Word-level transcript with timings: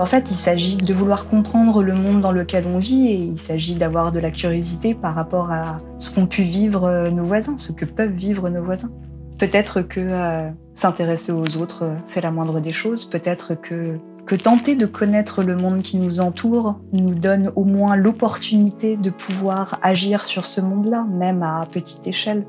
En 0.00 0.06
fait, 0.06 0.30
il 0.30 0.34
s'agit 0.34 0.78
de 0.78 0.94
vouloir 0.94 1.28
comprendre 1.28 1.82
le 1.82 1.92
monde 1.92 2.22
dans 2.22 2.32
lequel 2.32 2.64
on 2.66 2.78
vit 2.78 3.08
et 3.08 3.16
il 3.16 3.36
s'agit 3.36 3.74
d'avoir 3.74 4.12
de 4.12 4.18
la 4.18 4.30
curiosité 4.30 4.94
par 4.94 5.14
rapport 5.14 5.52
à 5.52 5.76
ce 5.98 6.10
qu'ont 6.10 6.26
pu 6.26 6.40
vivre 6.40 7.10
nos 7.10 7.24
voisins, 7.24 7.58
ce 7.58 7.70
que 7.70 7.84
peuvent 7.84 8.10
vivre 8.10 8.48
nos 8.48 8.62
voisins. 8.62 8.90
Peut-être 9.36 9.82
que 9.82 10.00
euh, 10.00 10.48
s'intéresser 10.72 11.32
aux 11.32 11.58
autres, 11.58 11.84
c'est 12.02 12.22
la 12.22 12.30
moindre 12.30 12.60
des 12.60 12.72
choses. 12.72 13.04
Peut-être 13.04 13.54
que, 13.54 13.98
que 14.24 14.36
tenter 14.36 14.74
de 14.74 14.86
connaître 14.86 15.42
le 15.42 15.54
monde 15.54 15.82
qui 15.82 15.98
nous 15.98 16.20
entoure 16.20 16.80
nous 16.94 17.14
donne 17.14 17.52
au 17.54 17.64
moins 17.64 17.94
l'opportunité 17.94 18.96
de 18.96 19.10
pouvoir 19.10 19.78
agir 19.82 20.24
sur 20.24 20.46
ce 20.46 20.62
monde-là, 20.62 21.06
même 21.10 21.42
à 21.42 21.66
petite 21.70 22.06
échelle. 22.06 22.46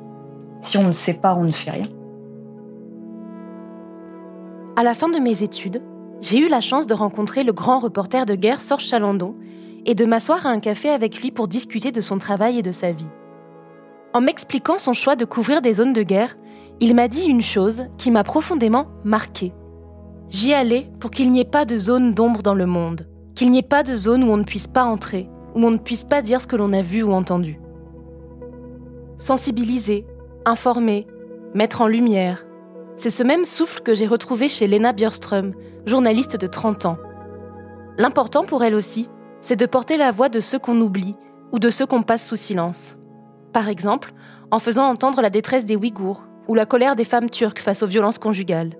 Si 0.61 0.77
on 0.77 0.83
ne 0.83 0.93
sait 0.93 1.15
pas, 1.15 1.35
on 1.35 1.43
ne 1.43 1.51
fait 1.51 1.71
rien. 1.71 1.87
À 4.77 4.83
la 4.83 4.93
fin 4.93 5.09
de 5.09 5.19
mes 5.19 5.43
études, 5.43 5.81
j'ai 6.21 6.37
eu 6.37 6.47
la 6.47 6.61
chance 6.61 6.87
de 6.87 6.93
rencontrer 6.93 7.43
le 7.43 7.51
grand 7.51 7.79
reporter 7.79 8.25
de 8.25 8.35
guerre 8.35 8.61
Sorge 8.61 8.85
Chalandon 8.85 9.35
et 9.85 9.95
de 9.95 10.05
m'asseoir 10.05 10.45
à 10.45 10.49
un 10.49 10.59
café 10.59 10.89
avec 10.89 11.19
lui 11.19 11.31
pour 11.31 11.47
discuter 11.47 11.91
de 11.91 12.01
son 12.01 12.19
travail 12.19 12.59
et 12.59 12.61
de 12.61 12.71
sa 12.71 12.91
vie. 12.91 13.09
En 14.13 14.21
m'expliquant 14.21 14.77
son 14.77 14.93
choix 14.93 15.15
de 15.15 15.25
couvrir 15.25 15.61
des 15.61 15.75
zones 15.75 15.93
de 15.93 16.03
guerre, 16.03 16.37
il 16.79 16.93
m'a 16.95 17.07
dit 17.07 17.25
une 17.25 17.41
chose 17.41 17.85
qui 17.97 18.11
m'a 18.11 18.23
profondément 18.23 18.87
marquée. 19.03 19.53
J'y 20.29 20.53
allais 20.53 20.89
pour 20.99 21.09
qu'il 21.11 21.31
n'y 21.31 21.39
ait 21.39 21.45
pas 21.45 21.65
de 21.65 21.77
zone 21.77 22.13
d'ombre 22.13 22.43
dans 22.43 22.55
le 22.55 22.65
monde, 22.65 23.07
qu'il 23.35 23.49
n'y 23.49 23.57
ait 23.57 23.63
pas 23.63 23.83
de 23.83 23.95
zone 23.95 24.23
où 24.23 24.31
on 24.31 24.37
ne 24.37 24.43
puisse 24.43 24.67
pas 24.67 24.83
entrer, 24.83 25.27
où 25.55 25.65
on 25.65 25.71
ne 25.71 25.77
puisse 25.77 26.05
pas 26.05 26.21
dire 26.21 26.41
ce 26.41 26.47
que 26.47 26.55
l'on 26.55 26.73
a 26.73 26.81
vu 26.81 27.01
ou 27.03 27.13
entendu. 27.13 27.59
Sensibiliser, 29.17 30.05
informer, 30.45 31.07
mettre 31.53 31.81
en 31.81 31.87
lumière, 31.87 32.45
c'est 33.01 33.09
ce 33.09 33.23
même 33.23 33.45
souffle 33.45 33.81
que 33.81 33.95
j'ai 33.95 34.05
retrouvé 34.05 34.47
chez 34.47 34.67
Lena 34.67 34.93
Björström, 34.93 35.55
journaliste 35.87 36.35
de 36.35 36.45
30 36.45 36.85
ans. 36.85 36.97
L'important 37.97 38.43
pour 38.43 38.63
elle 38.63 38.75
aussi, 38.75 39.09
c'est 39.39 39.55
de 39.55 39.65
porter 39.65 39.97
la 39.97 40.11
voix 40.11 40.29
de 40.29 40.39
ceux 40.39 40.59
qu'on 40.59 40.79
oublie 40.79 41.15
ou 41.51 41.57
de 41.57 41.71
ceux 41.71 41.87
qu'on 41.87 42.03
passe 42.03 42.27
sous 42.27 42.35
silence. 42.35 42.97
Par 43.53 43.69
exemple, 43.69 44.13
en 44.51 44.59
faisant 44.59 44.87
entendre 44.87 45.19
la 45.19 45.31
détresse 45.31 45.65
des 45.65 45.75
Ouïghours 45.75 46.27
ou 46.47 46.53
la 46.53 46.67
colère 46.67 46.95
des 46.95 47.03
femmes 47.03 47.31
turques 47.31 47.57
face 47.57 47.81
aux 47.81 47.87
violences 47.87 48.19
conjugales. 48.19 48.77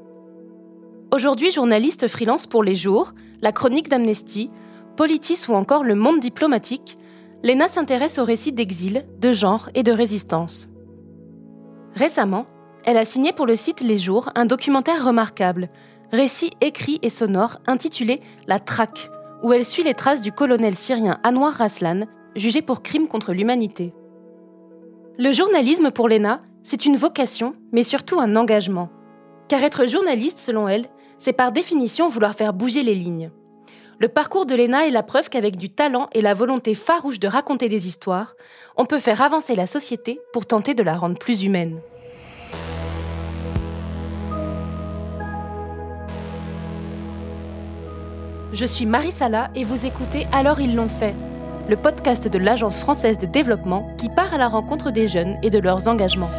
Aujourd'hui 1.11 1.49
journaliste 1.49 2.07
freelance 2.07 2.45
pour 2.45 2.63
Les 2.63 2.75
Jours, 2.75 3.13
la 3.41 3.51
chronique 3.51 3.89
d'Amnesty, 3.89 4.51
Politis 4.97 5.45
ou 5.49 5.53
encore 5.53 5.83
le 5.83 5.95
monde 5.95 6.19
diplomatique, 6.19 6.99
Lena 7.43 7.67
s'intéresse 7.67 8.19
aux 8.19 8.25
récits 8.25 8.51
d'exil, 8.51 9.03
de 9.19 9.33
genre 9.33 9.71
et 9.73 9.81
de 9.81 9.91
résistance. 9.91 10.69
Récemment, 11.95 12.45
elle 12.83 12.97
a 12.97 13.05
signé 13.05 13.33
pour 13.33 13.45
le 13.45 13.55
site 13.55 13.81
Les 13.81 13.97
Jours 13.97 14.29
un 14.35 14.45
documentaire 14.45 15.05
remarquable, 15.05 15.69
récit 16.11 16.51
écrit 16.61 16.99
et 17.01 17.09
sonore 17.09 17.57
intitulé 17.67 18.19
La 18.47 18.59
Traque, 18.59 19.09
où 19.43 19.53
elle 19.53 19.65
suit 19.65 19.83
les 19.83 19.93
traces 19.93 20.21
du 20.21 20.31
colonel 20.31 20.75
syrien 20.75 21.19
Anwar 21.23 21.53
Raslan, 21.53 22.05
jugé 22.35 22.61
pour 22.61 22.81
crime 22.81 23.07
contre 23.07 23.33
l'humanité. 23.33 23.93
Le 25.17 25.31
journalisme 25.31 25.91
pour 25.91 26.09
Lena, 26.09 26.39
c'est 26.63 26.85
une 26.85 26.97
vocation, 26.97 27.53
mais 27.71 27.83
surtout 27.83 28.19
un 28.19 28.35
engagement. 28.35 28.89
Car 29.47 29.63
être 29.63 29.87
journaliste, 29.87 30.39
selon 30.39 30.67
elle, 30.67 30.85
c'est 31.17 31.33
par 31.33 31.51
définition 31.51 32.07
vouloir 32.07 32.33
faire 32.33 32.53
bouger 32.53 32.83
les 32.83 32.95
lignes. 32.95 33.29
Le 33.99 34.07
parcours 34.07 34.47
de 34.47 34.55
Lena 34.55 34.87
est 34.87 34.91
la 34.91 35.03
preuve 35.03 35.29
qu'avec 35.29 35.57
du 35.57 35.69
talent 35.69 36.09
et 36.13 36.21
la 36.21 36.33
volonté 36.33 36.73
farouche 36.73 37.19
de 37.19 37.27
raconter 37.27 37.69
des 37.69 37.87
histoires, 37.87 38.33
on 38.75 38.85
peut 38.85 38.97
faire 38.97 39.21
avancer 39.21 39.53
la 39.53 39.67
société 39.67 40.19
pour 40.33 40.47
tenter 40.47 40.73
de 40.73 40.81
la 40.81 40.97
rendre 40.97 41.19
plus 41.19 41.43
humaine. 41.43 41.79
Je 48.53 48.65
suis 48.65 48.85
Marie 48.85 49.13
Sala 49.13 49.49
et 49.55 49.63
vous 49.63 49.85
écoutez 49.85 50.27
Alors 50.33 50.59
ils 50.59 50.75
l'ont 50.75 50.89
fait, 50.89 51.15
le 51.69 51.77
podcast 51.77 52.27
de 52.27 52.37
l'Agence 52.37 52.79
française 52.79 53.17
de 53.17 53.25
développement 53.25 53.95
qui 53.97 54.09
part 54.09 54.33
à 54.33 54.37
la 54.37 54.49
rencontre 54.49 54.91
des 54.91 55.07
jeunes 55.07 55.37
et 55.41 55.49
de 55.49 55.57
leurs 55.57 55.87
engagements. 55.87 56.29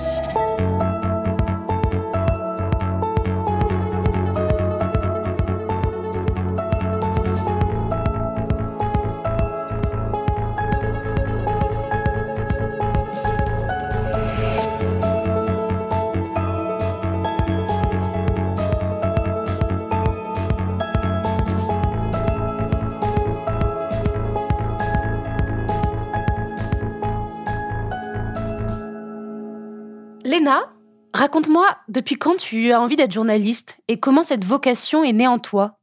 Raconte-moi 31.14 31.66
depuis 31.88 32.16
quand 32.16 32.36
tu 32.36 32.72
as 32.72 32.80
envie 32.80 32.96
d'être 32.96 33.12
journaliste 33.12 33.78
et 33.88 33.98
comment 33.98 34.24
cette 34.24 34.44
vocation 34.44 35.04
est 35.04 35.12
née 35.12 35.26
en 35.26 35.38
toi? 35.38 35.78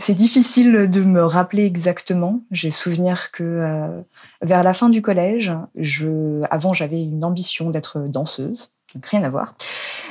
C'est 0.00 0.14
difficile 0.14 0.88
de 0.88 1.00
me 1.00 1.24
rappeler 1.24 1.64
exactement. 1.64 2.42
J'ai 2.52 2.70
souvenir 2.70 3.32
que 3.32 3.42
euh, 3.42 4.00
vers 4.42 4.62
la 4.62 4.72
fin 4.72 4.90
du 4.90 5.02
collège, 5.02 5.52
avant 6.50 6.72
j'avais 6.72 7.02
une 7.02 7.24
ambition 7.24 7.70
d'être 7.70 7.98
danseuse, 8.06 8.72
donc 8.94 9.06
rien 9.06 9.24
à 9.24 9.28
voir. 9.28 9.54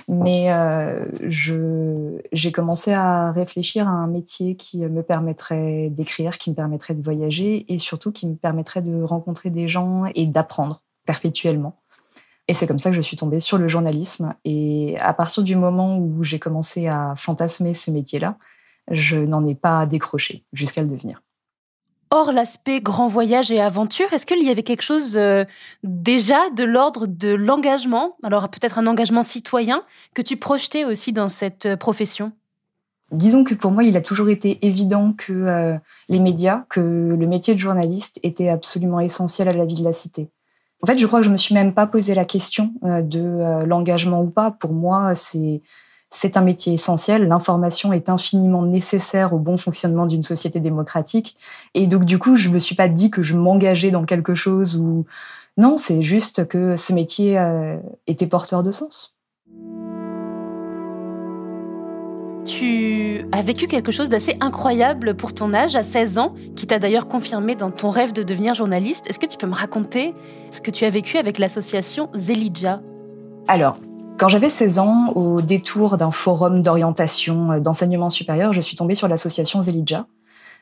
Mais 0.09 0.51
euh, 0.51 1.05
j'ai 1.29 2.51
commencé 2.51 2.93
à 2.93 3.31
réfléchir 3.31 3.87
à 3.87 3.91
un 3.91 4.07
métier 4.07 4.55
qui 4.55 4.79
me 4.79 5.03
permettrait 5.03 5.89
d'écrire, 5.89 6.37
qui 6.37 6.49
me 6.49 6.55
permettrait 6.55 6.93
de 6.93 7.01
voyager 7.01 7.65
et 7.73 7.77
surtout 7.77 8.11
qui 8.11 8.27
me 8.27 8.35
permettrait 8.35 8.81
de 8.81 9.01
rencontrer 9.01 9.49
des 9.49 9.69
gens 9.69 10.05
et 10.15 10.25
d'apprendre 10.25 10.81
perpétuellement. 11.05 11.77
Et 12.47 12.53
c'est 12.53 12.67
comme 12.67 12.79
ça 12.79 12.89
que 12.89 12.95
je 12.95 13.01
suis 13.01 13.17
tombée 13.17 13.39
sur 13.39 13.57
le 13.57 13.67
journalisme. 13.67 14.33
Et 14.45 14.95
à 14.99 15.13
partir 15.13 15.43
du 15.43 15.55
moment 15.55 15.97
où 15.97 16.23
j'ai 16.23 16.39
commencé 16.39 16.87
à 16.87 17.13
fantasmer 17.15 17.73
ce 17.73 17.91
métier-là, 17.91 18.37
je 18.89 19.17
n'en 19.17 19.45
ai 19.45 19.55
pas 19.55 19.85
décroché 19.85 20.45
jusqu'à 20.53 20.81
le 20.81 20.87
devenir. 20.87 21.21
Or, 22.09 22.31
l'aspect 22.31 22.79
grand 22.79 23.07
voyage 23.07 23.51
et 23.51 23.59
aventure, 23.59 24.13
est-ce 24.13 24.25
qu'il 24.25 24.41
y 24.41 24.49
avait 24.49 24.63
quelque 24.63 24.81
chose 24.81 25.17
euh, 25.17 25.43
déjà 25.83 26.49
de 26.51 26.63
l'ordre 26.63 27.05
de 27.05 27.33
l'engagement, 27.33 28.15
alors 28.23 28.47
peut-être 28.47 28.77
un 28.77 28.87
engagement 28.87 29.23
citoyen, 29.23 29.83
que 30.15 30.21
tu 30.21 30.37
projetais 30.37 30.85
aussi 30.85 31.11
dans 31.11 31.27
cette 31.27 31.65
euh, 31.65 31.75
profession? 31.75 32.31
Disons 33.11 33.43
que 33.43 33.55
pour 33.55 33.71
moi, 33.71 33.83
il 33.83 33.97
a 33.97 34.01
toujours 34.01 34.29
été 34.29 34.65
évident 34.65 35.11
que 35.11 35.33
euh, 35.33 35.77
les 36.07 36.19
médias, 36.19 36.65
que 36.69 36.79
le 36.79 37.27
métier 37.27 37.55
de 37.55 37.59
journaliste 37.59 38.19
était 38.23 38.49
absolument 38.49 39.01
essentiel 39.01 39.49
à 39.49 39.53
la 39.53 39.65
vie 39.65 39.79
de 39.79 39.83
la 39.83 39.93
cité. 39.93 40.29
En 40.81 40.87
fait, 40.87 40.99
je 40.99 41.07
crois 41.07 41.19
que 41.19 41.25
je 41.25 41.31
me 41.31 41.37
suis 41.37 41.55
même 41.55 41.73
pas 41.73 41.87
posé 41.87 42.13
la 42.13 42.25
question 42.25 42.73
euh, 42.83 43.01
de 43.01 43.19
euh, 43.19 43.65
l'engagement 43.65 44.21
ou 44.21 44.29
pas. 44.29 44.51
Pour 44.51 44.73
moi, 44.73 45.15
c'est 45.15 45.61
c'est 46.09 46.37
un 46.37 46.41
métier 46.41 46.73
essentiel. 46.73 47.27
L'information 47.27 47.91
est 47.91 48.09
infiniment 48.09 48.63
nécessaire 48.63 49.33
au 49.33 49.39
bon 49.39 49.57
fonctionnement 49.57 50.05
d'une 50.05 50.21
société 50.21 50.59
démocratique. 50.59 51.35
Et 51.73 51.87
donc, 51.87 52.05
du 52.05 52.17
coup, 52.17 52.37
je 52.37 52.49
me 52.49 52.59
suis 52.59 52.75
pas 52.75 52.87
dit 52.87 53.11
que 53.11 53.21
je 53.21 53.35
m'engageais 53.35 53.91
dans 53.91 54.05
quelque 54.05 54.33
chose 54.33 54.77
ou 54.77 55.05
non. 55.57 55.77
C'est 55.77 56.01
juste 56.01 56.47
que 56.47 56.77
ce 56.77 56.93
métier 56.93 57.37
euh, 57.37 57.77
était 58.07 58.27
porteur 58.27 58.63
de 58.63 58.71
sens. 58.71 59.16
Tu 62.47 63.25
as 63.33 63.41
vécu 63.41 63.67
quelque 63.67 63.91
chose 63.91 64.07
d'assez 64.07 64.37
incroyable 64.39 65.15
pour 65.15 65.33
ton 65.33 65.53
âge, 65.53 65.75
à 65.75 65.83
16 65.83 66.17
ans, 66.17 66.33
qui 66.55 66.65
t'a 66.65 66.79
d'ailleurs 66.79 67.09
confirmé 67.09 67.55
dans 67.55 67.71
ton 67.71 67.89
rêve 67.89 68.13
de 68.13 68.23
devenir 68.23 68.53
journaliste. 68.53 69.05
Est-ce 69.09 69.19
que 69.19 69.25
tu 69.25 69.37
peux 69.37 69.47
me 69.47 69.53
raconter 69.53 70.15
ce 70.49 70.61
que 70.61 70.71
tu 70.71 70.85
as 70.85 70.89
vécu 70.89 71.17
avec 71.17 71.39
l'association 71.39 72.09
Zelidja? 72.13 72.79
Alors, 73.49 73.79
quand 74.17 74.29
j'avais 74.29 74.49
16 74.49 74.79
ans, 74.79 75.09
au 75.15 75.41
détour 75.41 75.97
d'un 75.97 76.11
forum 76.11 76.61
d'orientation 76.61 77.51
euh, 77.51 77.59
d'enseignement 77.59 78.09
supérieur, 78.09 78.53
je 78.53 78.61
suis 78.61 78.77
tombée 78.77 78.95
sur 78.95 79.09
l'association 79.09 79.61
Zelidja. 79.61 80.07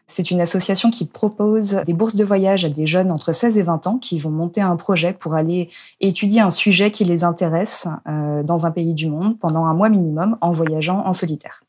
C'est 0.08 0.32
une 0.32 0.42
association 0.42 0.90
qui 0.90 1.06
propose 1.06 1.84
des 1.86 1.94
bourses 1.94 2.16
de 2.16 2.24
voyage 2.24 2.66
à 2.66 2.70
des 2.70 2.88
jeunes 2.88 3.12
entre 3.12 3.32
16 3.32 3.60
et 3.60 3.64
20 3.64 3.86
ans 3.88 3.98
qui 3.98 4.18
vont 4.18 4.32
monter 4.32 4.62
un 4.62 4.76
projet 4.76 5.14
pour 5.14 5.36
aller 5.36 5.70
étudier 6.02 6.42
un 6.42 6.52
sujet 6.52 6.90
qui 6.90 7.06
les 7.06 7.24
intéresse 7.24 7.88
euh, 8.08 8.42
dans 8.42 8.66
un 8.66 8.72
pays 8.72 8.96
du 8.96 9.08
monde 9.08 9.38
pendant 9.40 9.66
un 9.66 9.74
mois 9.76 9.90
minimum 9.90 10.36
en 10.42 10.52
voyageant 10.52 11.04
en 11.06 11.14
solitaire 11.14 11.65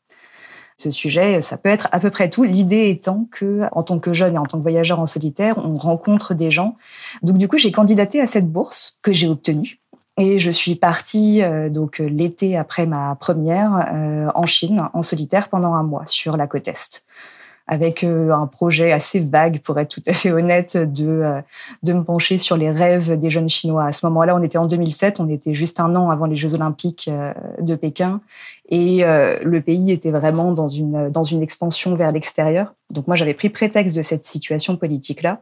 ce 0.77 0.91
sujet, 0.91 1.41
ça 1.41 1.57
peut 1.57 1.69
être 1.69 1.89
à 1.91 1.99
peu 1.99 2.11
près 2.11 2.29
tout. 2.29 2.43
L'idée 2.43 2.89
étant 2.89 3.27
que, 3.31 3.63
en 3.71 3.81
tant 3.81 3.97
que 3.97 4.13
jeune 4.13 4.35
et 4.35 4.37
en 4.37 4.45
tant 4.45 4.59
que 4.59 4.63
voyageur 4.63 4.99
en 4.99 5.07
solitaire, 5.07 5.57
on 5.57 5.73
rencontre 5.73 6.35
des 6.35 6.51
gens. 6.51 6.77
Donc 7.23 7.37
du 7.37 7.47
coup, 7.47 7.57
j'ai 7.57 7.71
candidaté 7.71 8.21
à 8.21 8.27
cette 8.27 8.51
bourse 8.51 8.99
que 9.01 9.11
j'ai 9.11 9.27
obtenue. 9.27 9.79
Et 10.17 10.39
je 10.39 10.49
suis 10.49 10.75
partie 10.75 11.43
euh, 11.43 11.69
donc 11.69 11.99
l'été 11.99 12.57
après 12.57 12.85
ma 12.85 13.15
première 13.15 13.87
euh, 13.93 14.31
en 14.33 14.45
Chine 14.45 14.89
en 14.93 15.01
solitaire 15.03 15.49
pendant 15.49 15.73
un 15.73 15.83
mois 15.83 16.05
sur 16.05 16.37
la 16.37 16.47
côte 16.47 16.67
est. 16.67 17.05
avec 17.67 18.03
euh, 18.03 18.31
un 18.31 18.47
projet 18.47 18.91
assez 18.91 19.19
vague, 19.19 19.59
pour 19.59 19.77
être 19.79 19.89
tout 19.89 20.01
à 20.07 20.13
fait 20.13 20.31
honnête, 20.31 20.77
de, 20.77 21.07
euh, 21.07 21.41
de 21.83 21.93
me 21.93 22.03
pencher 22.03 22.37
sur 22.37 22.55
les 22.55 22.71
rêves 22.71 23.19
des 23.19 23.29
jeunes 23.29 23.49
Chinois. 23.49 23.85
À 23.85 23.91
ce 23.91 24.05
moment-là, 24.05 24.35
on 24.35 24.41
était 24.41 24.57
en 24.57 24.65
2007, 24.65 25.19
on 25.19 25.27
était 25.27 25.53
juste 25.53 25.79
un 25.79 25.95
an 25.95 26.09
avant 26.09 26.25
les 26.25 26.37
Jeux 26.37 26.53
olympiques 26.53 27.09
euh, 27.11 27.33
de 27.59 27.75
Pékin, 27.75 28.21
et 28.69 29.03
le 29.05 29.59
pays 29.61 29.93
était 29.93 30.11
vraiment 30.11 30.51
dans 30.51 30.67
une, 30.67 31.09
dans 31.09 31.23
une 31.23 31.41
expansion 31.41 31.95
vers 31.95 32.11
l'extérieur. 32.11 32.73
Donc 32.91 33.07
moi, 33.07 33.15
j'avais 33.15 33.33
pris 33.33 33.49
prétexte 33.49 33.95
de 33.95 34.01
cette 34.01 34.25
situation 34.25 34.75
politique-là 34.75 35.41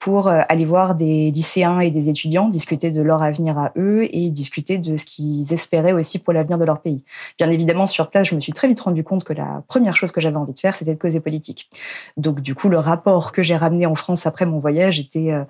pour 0.00 0.28
euh, 0.28 0.40
aller 0.48 0.64
voir 0.64 0.94
des 0.94 1.30
lycéens 1.30 1.78
et 1.80 1.90
des 1.90 2.08
étudiants, 2.08 2.48
discuter 2.48 2.90
de 2.90 3.02
leur 3.02 3.22
avenir 3.22 3.58
à 3.58 3.70
eux 3.76 4.08
et 4.10 4.30
discuter 4.30 4.78
de 4.78 4.96
ce 4.96 5.04
qu'ils 5.04 5.52
espéraient 5.52 5.92
aussi 5.92 6.18
pour 6.18 6.32
l'avenir 6.32 6.58
de 6.58 6.64
leur 6.64 6.80
pays. 6.80 7.04
Bien 7.38 7.50
évidemment, 7.50 7.86
sur 7.86 8.08
place, 8.08 8.28
je 8.28 8.34
me 8.34 8.40
suis 8.40 8.52
très 8.52 8.66
vite 8.66 8.80
rendu 8.80 9.04
compte 9.04 9.24
que 9.24 9.34
la 9.34 9.62
première 9.68 9.94
chose 9.94 10.10
que 10.10 10.20
j'avais 10.20 10.38
envie 10.38 10.54
de 10.54 10.58
faire, 10.58 10.74
c'était 10.74 10.94
de 10.94 10.98
causer 10.98 11.20
politique. 11.20 11.68
Donc, 12.16 12.40
du 12.40 12.54
coup, 12.54 12.70
le 12.70 12.78
rapport 12.78 13.30
que 13.30 13.42
j'ai 13.42 13.56
ramené 13.56 13.84
en 13.84 13.94
France 13.94 14.24
après 14.26 14.46
mon 14.46 14.58
voyage 14.58 14.98
était 14.98 15.32
euh, 15.32 15.44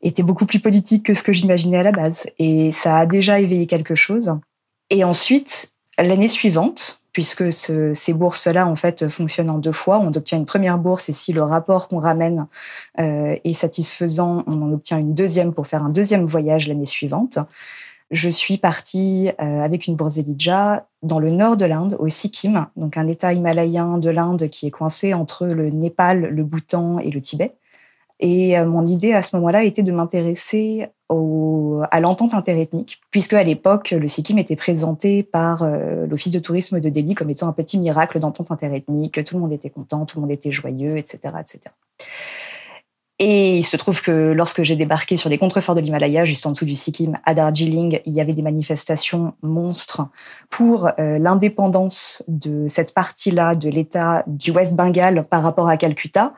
était 0.00 0.22
beaucoup 0.22 0.46
plus 0.46 0.60
politique 0.60 1.04
que 1.04 1.14
ce 1.14 1.22
que 1.22 1.32
j'imaginais 1.32 1.78
à 1.78 1.82
la 1.82 1.92
base. 1.92 2.26
Et 2.38 2.70
ça 2.72 2.98
a 2.98 3.06
déjà 3.06 3.40
éveillé 3.40 3.66
quelque 3.66 3.94
chose. 3.94 4.34
Et 4.90 5.04
ensuite, 5.04 5.72
l'année 5.98 6.28
suivante, 6.28 7.01
puisque 7.12 7.52
ces 7.52 8.12
bourses-là, 8.12 8.66
en 8.66 8.76
fait, 8.76 9.08
fonctionnent 9.08 9.50
en 9.50 9.58
deux 9.58 9.72
fois. 9.72 9.98
On 9.98 10.12
obtient 10.14 10.38
une 10.38 10.46
première 10.46 10.78
bourse 10.78 11.08
et 11.08 11.12
si 11.12 11.32
le 11.32 11.42
rapport 11.42 11.88
qu'on 11.88 11.98
ramène 11.98 12.46
euh, 12.98 13.36
est 13.44 13.52
satisfaisant, 13.52 14.44
on 14.46 14.62
en 14.62 14.72
obtient 14.72 14.98
une 14.98 15.14
deuxième 15.14 15.52
pour 15.52 15.66
faire 15.66 15.84
un 15.84 15.90
deuxième 15.90 16.24
voyage 16.24 16.68
l'année 16.68 16.86
suivante. 16.86 17.38
Je 18.10 18.28
suis 18.28 18.58
partie 18.58 19.30
euh, 19.40 19.60
avec 19.60 19.86
une 19.86 19.96
bourse 19.96 20.18
Elijah 20.18 20.86
dans 21.02 21.18
le 21.18 21.30
nord 21.30 21.56
de 21.56 21.64
l'Inde, 21.64 21.96
au 21.98 22.08
Sikkim, 22.08 22.66
donc 22.76 22.96
un 22.96 23.06
État 23.06 23.32
himalayen 23.32 23.98
de 23.98 24.10
l'Inde 24.10 24.48
qui 24.50 24.66
est 24.66 24.70
coincé 24.70 25.14
entre 25.14 25.46
le 25.46 25.70
Népal, 25.70 26.20
le 26.20 26.44
Bhoutan 26.44 26.98
et 26.98 27.10
le 27.10 27.20
Tibet. 27.20 27.54
Et 28.22 28.56
euh, 28.56 28.64
mon 28.64 28.84
idée 28.84 29.12
à 29.12 29.20
ce 29.20 29.34
moment-là 29.36 29.64
était 29.64 29.82
de 29.82 29.90
m'intéresser 29.92 30.86
à 31.90 32.00
l'entente 32.00 32.32
interethnique, 32.32 33.02
puisque 33.10 33.34
à 33.34 33.42
l'époque, 33.42 33.90
le 33.90 34.08
Sikkim 34.08 34.38
était 34.38 34.56
présenté 34.56 35.22
par 35.22 35.62
euh, 35.62 36.06
l'Office 36.06 36.32
de 36.32 36.38
tourisme 36.38 36.80
de 36.80 36.88
Delhi 36.88 37.14
comme 37.14 37.28
étant 37.28 37.48
un 37.48 37.52
petit 37.52 37.78
miracle 37.78 38.18
d'entente 38.18 38.50
interethnique, 38.50 39.22
tout 39.22 39.34
le 39.34 39.42
monde 39.42 39.52
était 39.52 39.68
content, 39.68 40.06
tout 40.06 40.16
le 40.16 40.22
monde 40.22 40.30
était 40.30 40.52
joyeux, 40.52 40.96
etc., 40.96 41.34
etc. 41.38 41.60
Et 43.18 43.58
il 43.58 43.62
se 43.62 43.76
trouve 43.76 44.02
que 44.02 44.32
lorsque 44.32 44.62
j'ai 44.62 44.74
débarqué 44.74 45.16
sur 45.16 45.28
les 45.28 45.38
contreforts 45.38 45.74
de 45.74 45.80
l'Himalaya, 45.80 46.24
juste 46.24 46.44
en 46.46 46.50
dessous 46.50 46.64
du 46.64 46.74
Sikkim, 46.74 47.14
à 47.24 47.34
Darjeeling, 47.34 48.00
il 48.04 48.12
y 48.14 48.20
avait 48.20 48.32
des 48.32 48.42
manifestations 48.42 49.34
monstres 49.42 50.02
pour 50.50 50.88
euh, 50.98 51.18
l'indépendance 51.18 52.24
de 52.26 52.66
cette 52.68 52.94
partie-là 52.94 53.54
de 53.54 53.68
l'État 53.68 54.24
du 54.26 54.50
West 54.50 54.74
Bengal 54.74 55.24
par 55.28 55.42
rapport 55.42 55.68
à 55.68 55.76
Calcutta. 55.76 56.32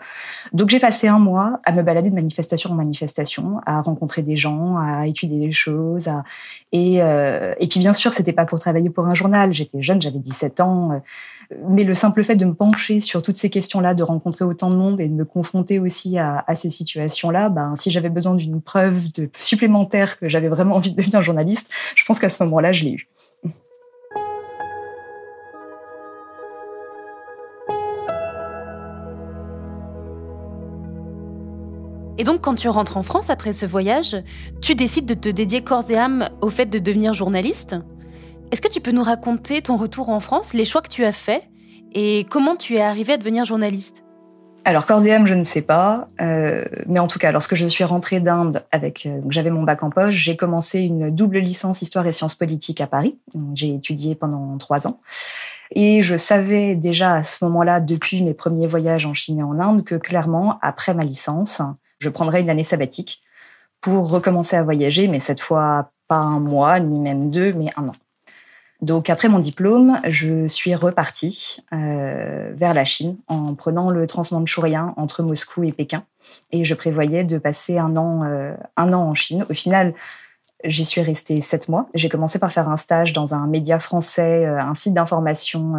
Donc 0.52 0.68
j'ai 0.68 0.80
passé 0.80 1.08
un 1.08 1.18
mois 1.18 1.60
à 1.64 1.72
me 1.72 1.82
balader 1.82 2.10
de 2.10 2.14
manifestation 2.14 2.70
en 2.70 2.74
manifestation, 2.74 3.60
à 3.66 3.80
rencontrer 3.80 4.22
des 4.22 4.36
gens, 4.36 4.76
à 4.76 5.06
étudier 5.06 5.40
des 5.40 5.52
choses. 5.52 6.10
Et, 6.72 7.00
euh, 7.00 7.54
et 7.60 7.68
puis 7.68 7.80
bien 7.80 7.92
sûr, 7.92 8.12
c'était 8.12 8.32
pas 8.32 8.46
pour 8.46 8.60
travailler 8.60 8.90
pour 8.90 9.06
un 9.06 9.14
journal. 9.14 9.54
J'étais 9.54 9.80
jeune, 9.80 10.02
j'avais 10.02 10.18
17 10.18 10.60
ans. 10.60 11.00
Mais 11.68 11.84
le 11.84 11.94
simple 11.94 12.24
fait 12.24 12.36
de 12.36 12.44
me 12.44 12.54
pencher 12.54 13.00
sur 13.00 13.22
toutes 13.22 13.36
ces 13.36 13.50
questions-là, 13.50 13.94
de 13.94 14.02
rencontrer 14.02 14.44
autant 14.44 14.70
de 14.70 14.76
monde 14.76 15.00
et 15.00 15.08
de 15.08 15.14
me 15.14 15.24
confronter 15.24 15.78
aussi 15.78 16.18
à, 16.18 16.44
ces 16.54 16.70
situations-là, 16.70 17.48
ben, 17.48 17.74
si 17.76 17.90
j'avais 17.90 18.10
besoin 18.10 18.34
d'une 18.34 18.60
preuve 18.60 19.12
de 19.12 19.30
supplémentaire 19.36 20.18
que 20.18 20.28
j'avais 20.28 20.48
vraiment 20.48 20.76
envie 20.76 20.90
de 20.90 20.96
devenir 20.96 21.22
journaliste, 21.22 21.72
je 21.94 22.04
pense 22.04 22.18
qu'à 22.18 22.28
ce 22.28 22.42
moment-là, 22.44 22.72
je 22.72 22.84
l'ai 22.84 22.92
eu. 22.92 23.08
Et 32.16 32.22
donc, 32.22 32.42
quand 32.42 32.54
tu 32.54 32.68
rentres 32.68 32.96
en 32.96 33.02
France 33.02 33.28
après 33.28 33.52
ce 33.52 33.66
voyage, 33.66 34.16
tu 34.62 34.74
décides 34.76 35.06
de 35.06 35.14
te 35.14 35.28
dédier 35.28 35.62
corps 35.62 35.90
et 35.90 35.96
âme 35.96 36.28
au 36.40 36.48
fait 36.48 36.66
de 36.66 36.78
devenir 36.78 37.12
journaliste? 37.12 37.74
Est-ce 38.54 38.62
que 38.62 38.68
tu 38.68 38.80
peux 38.80 38.92
nous 38.92 39.02
raconter 39.02 39.62
ton 39.62 39.76
retour 39.76 40.10
en 40.10 40.20
France, 40.20 40.54
les 40.54 40.64
choix 40.64 40.80
que 40.80 40.88
tu 40.88 41.04
as 41.04 41.10
faits 41.10 41.42
et 41.92 42.24
comment 42.30 42.54
tu 42.54 42.76
es 42.76 42.80
arrivé 42.80 43.14
à 43.14 43.16
devenir 43.16 43.44
journaliste? 43.44 44.04
Alors, 44.64 44.86
corps 44.86 45.04
et 45.04 45.12
âme, 45.12 45.26
je 45.26 45.34
ne 45.34 45.42
sais 45.42 45.60
pas. 45.60 46.06
Euh, 46.20 46.64
mais 46.86 47.00
en 47.00 47.08
tout 47.08 47.18
cas, 47.18 47.32
lorsque 47.32 47.56
je 47.56 47.66
suis 47.66 47.82
rentrée 47.82 48.20
d'Inde, 48.20 48.62
avec, 48.70 49.06
euh, 49.06 49.20
j'avais 49.28 49.50
mon 49.50 49.64
bac 49.64 49.82
en 49.82 49.90
poche, 49.90 50.14
j'ai 50.14 50.36
commencé 50.36 50.82
une 50.82 51.10
double 51.10 51.38
licence 51.38 51.82
histoire 51.82 52.06
et 52.06 52.12
sciences 52.12 52.36
politiques 52.36 52.80
à 52.80 52.86
Paris. 52.86 53.18
J'ai 53.54 53.74
étudié 53.74 54.14
pendant 54.14 54.56
trois 54.58 54.86
ans. 54.86 55.00
Et 55.72 56.02
je 56.02 56.16
savais 56.16 56.76
déjà 56.76 57.14
à 57.14 57.24
ce 57.24 57.44
moment-là, 57.46 57.80
depuis 57.80 58.22
mes 58.22 58.34
premiers 58.34 58.68
voyages 58.68 59.04
en 59.04 59.14
Chine 59.14 59.40
et 59.40 59.42
en 59.42 59.58
Inde, 59.58 59.82
que 59.82 59.96
clairement, 59.96 60.60
après 60.62 60.94
ma 60.94 61.02
licence, 61.02 61.60
je 61.98 62.08
prendrais 62.08 62.40
une 62.40 62.50
année 62.50 62.62
sabbatique 62.62 63.20
pour 63.80 64.10
recommencer 64.10 64.54
à 64.54 64.62
voyager, 64.62 65.08
mais 65.08 65.18
cette 65.18 65.40
fois 65.40 65.90
pas 66.06 66.18
un 66.18 66.38
mois, 66.38 66.78
ni 66.78 67.00
même 67.00 67.32
deux, 67.32 67.52
mais 67.52 67.72
un 67.76 67.88
an. 67.88 67.92
Donc 68.84 69.08
après 69.08 69.28
mon 69.28 69.38
diplôme, 69.38 69.98
je 70.06 70.46
suis 70.46 70.74
repartie 70.74 71.62
euh, 71.72 72.52
vers 72.54 72.74
la 72.74 72.84
Chine 72.84 73.16
en 73.28 73.54
prenant 73.54 73.88
le 73.88 74.06
transmanchourien 74.06 74.92
entre 74.98 75.22
Moscou 75.22 75.64
et 75.64 75.72
Pékin. 75.72 76.04
Et 76.52 76.66
je 76.66 76.74
prévoyais 76.74 77.24
de 77.24 77.38
passer 77.38 77.78
un 77.78 77.96
an, 77.96 78.24
euh, 78.24 78.52
un 78.76 78.92
an 78.92 79.08
en 79.08 79.14
Chine. 79.14 79.46
Au 79.48 79.54
final, 79.54 79.94
j'y 80.64 80.84
suis 80.84 81.00
restée 81.00 81.40
sept 81.40 81.70
mois. 81.70 81.88
J'ai 81.94 82.10
commencé 82.10 82.38
par 82.38 82.52
faire 82.52 82.68
un 82.68 82.76
stage 82.76 83.14
dans 83.14 83.34
un 83.34 83.46
média 83.46 83.78
français, 83.78 84.44
euh, 84.44 84.60
un 84.60 84.74
site 84.74 84.92
d'information 84.92 85.76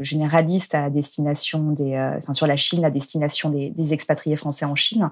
généraliste 0.00 0.74
à 0.74 0.90
destination 0.90 1.70
des, 1.70 2.18
sur 2.32 2.48
la 2.48 2.56
Chine, 2.56 2.84
à 2.84 2.90
destination 2.90 3.50
des, 3.50 3.70
des 3.70 3.92
expatriés 3.94 4.36
français 4.36 4.64
en 4.64 4.74
Chine. 4.74 5.10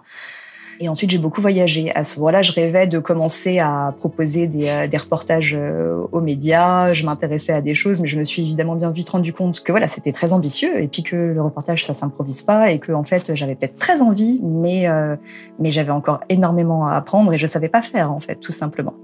Et 0.83 0.89
ensuite, 0.89 1.11
j'ai 1.11 1.19
beaucoup 1.19 1.43
voyagé. 1.43 1.95
À 1.95 2.05
ce 2.05 2.19
moment-là, 2.19 2.41
je 2.41 2.53
rêvais 2.53 2.87
de 2.87 2.99
commencer 2.99 3.59
à 3.59 3.95
proposer 3.99 4.47
des, 4.47 4.67
euh, 4.67 4.87
des 4.87 4.97
reportages 4.97 5.55
euh, 5.55 6.07
aux 6.11 6.23
médias. 6.23 6.95
Je 6.95 7.05
m'intéressais 7.05 7.53
à 7.53 7.61
des 7.61 7.75
choses, 7.75 8.01
mais 8.01 8.09
je 8.09 8.19
me 8.19 8.25
suis 8.25 8.41
évidemment 8.41 8.77
bien 8.77 8.91
vite 8.91 9.11
rendu 9.11 9.35
compte 9.35 9.61
que 9.61 9.73
voilà, 9.73 9.89
c'était 9.89 10.11
très 10.11 10.33
ambitieux 10.33 10.83
et 10.83 10.89
puis 10.89 11.03
que 11.03 11.17
le 11.17 11.43
reportage, 11.43 11.85
ça 11.85 11.93
s'improvise 11.93 12.41
pas 12.41 12.71
et 12.71 12.79
que 12.79 12.93
en 12.93 13.05
fait, 13.05 13.35
j'avais 13.35 13.57
peut-être 13.57 13.77
très 13.77 14.01
envie, 14.01 14.41
mais 14.43 14.89
euh, 14.89 15.17
mais 15.59 15.71
j'avais 15.71 15.91
encore 15.91 16.21
énormément 16.31 16.87
à 16.87 16.97
apprendre 16.97 17.31
et 17.35 17.37
je 17.37 17.47
savais 17.47 17.69
pas 17.69 17.83
faire 17.83 18.11
en 18.11 18.21
fait, 18.21 18.37
tout 18.37 18.53
simplement. 18.53 18.95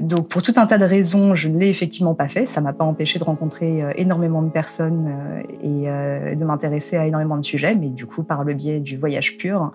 Donc, 0.00 0.28
pour 0.28 0.42
tout 0.42 0.52
un 0.56 0.66
tas 0.66 0.76
de 0.76 0.84
raisons, 0.84 1.34
je 1.34 1.48
ne 1.48 1.58
l'ai 1.58 1.70
effectivement 1.70 2.14
pas 2.14 2.28
fait. 2.28 2.44
Ça 2.44 2.60
m'a 2.60 2.74
pas 2.74 2.84
empêché 2.84 3.18
de 3.18 3.24
rencontrer 3.24 3.82
énormément 3.96 4.42
de 4.42 4.50
personnes 4.50 5.08
et 5.62 5.86
de 5.86 6.44
m'intéresser 6.44 6.96
à 6.96 7.06
énormément 7.06 7.36
de 7.36 7.44
sujets, 7.44 7.76
mais 7.76 7.90
du 7.90 8.04
coup, 8.04 8.24
par 8.24 8.42
le 8.42 8.54
biais 8.54 8.80
du 8.80 8.98
voyage 8.98 9.36
pur. 9.36 9.72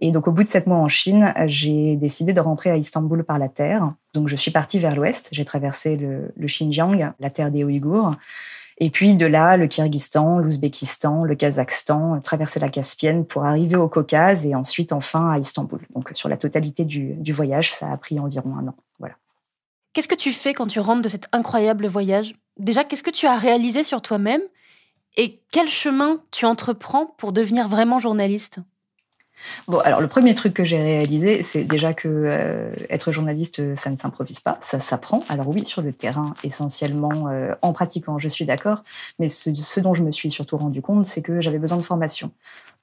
Et 0.00 0.12
donc, 0.12 0.28
au 0.28 0.32
bout 0.32 0.42
de 0.42 0.48
sept 0.48 0.66
mois 0.66 0.78
en 0.78 0.88
Chine, 0.88 1.32
j'ai 1.46 1.96
décidé 1.96 2.32
de 2.32 2.40
rentrer 2.40 2.70
à 2.70 2.76
Istanbul 2.76 3.24
par 3.24 3.38
la 3.38 3.48
terre. 3.48 3.94
Donc, 4.14 4.28
je 4.28 4.36
suis 4.36 4.50
partie 4.50 4.78
vers 4.78 4.94
l'ouest. 4.94 5.28
J'ai 5.32 5.44
traversé 5.44 5.96
le, 5.96 6.32
Xinjiang, 6.38 7.12
la 7.18 7.30
terre 7.30 7.50
des 7.50 7.64
Ouïghours. 7.64 8.14
Et 8.78 8.90
puis 8.90 9.14
de 9.14 9.24
là, 9.24 9.56
le 9.56 9.68
Kyrgyzstan, 9.68 10.38
l'Ouzbékistan, 10.38 11.24
le 11.24 11.34
Kazakhstan, 11.34 12.20
traverser 12.20 12.60
la 12.60 12.68
Caspienne 12.68 13.24
pour 13.24 13.46
arriver 13.46 13.76
au 13.76 13.88
Caucase 13.88 14.44
et 14.44 14.54
ensuite 14.54 14.92
enfin 14.92 15.30
à 15.30 15.38
Istanbul. 15.38 15.80
Donc 15.94 16.10
sur 16.12 16.28
la 16.28 16.36
totalité 16.36 16.84
du, 16.84 17.14
du 17.14 17.32
voyage, 17.32 17.72
ça 17.72 17.90
a 17.90 17.96
pris 17.96 18.20
environ 18.20 18.54
un 18.58 18.68
an. 18.68 18.74
Voilà. 18.98 19.14
Qu'est-ce 19.94 20.08
que 20.08 20.14
tu 20.14 20.30
fais 20.30 20.52
quand 20.52 20.66
tu 20.66 20.78
rentres 20.78 21.00
de 21.00 21.08
cet 21.08 21.26
incroyable 21.32 21.86
voyage? 21.86 22.34
Déjà, 22.58 22.84
qu'est-ce 22.84 23.02
que 23.02 23.10
tu 23.10 23.26
as 23.26 23.38
réalisé 23.38 23.82
sur 23.82 24.02
toi-même? 24.02 24.42
Et 25.16 25.40
quel 25.50 25.68
chemin 25.68 26.16
tu 26.30 26.44
entreprends 26.44 27.06
pour 27.16 27.32
devenir 27.32 27.68
vraiment 27.68 27.98
journaliste? 27.98 28.58
Bon, 29.68 29.78
alors 29.78 30.00
le 30.00 30.08
premier 30.08 30.34
truc 30.34 30.54
que 30.54 30.64
j'ai 30.64 30.80
réalisé, 30.80 31.42
c'est 31.42 31.64
déjà 31.64 31.92
que 31.92 32.08
euh, 32.08 32.72
être 32.88 33.12
journaliste, 33.12 33.76
ça 33.76 33.90
ne 33.90 33.96
s'improvise 33.96 34.40
pas, 34.40 34.58
ça 34.60 34.80
s'apprend. 34.80 35.22
Alors 35.28 35.48
oui, 35.48 35.64
sur 35.66 35.82
le 35.82 35.92
terrain, 35.92 36.34
essentiellement 36.42 37.28
euh, 37.28 37.54
en 37.62 37.72
pratiquant, 37.72 38.18
je 38.18 38.28
suis 38.28 38.44
d'accord. 38.44 38.82
Mais 39.18 39.28
ce, 39.28 39.80
dont 39.80 39.94
je 39.94 40.02
me 40.02 40.10
suis 40.10 40.30
surtout 40.30 40.56
rendu 40.56 40.82
compte, 40.82 41.04
c'est 41.04 41.22
que 41.22 41.40
j'avais 41.40 41.58
besoin 41.58 41.78
de 41.78 41.82
formation. 41.82 42.30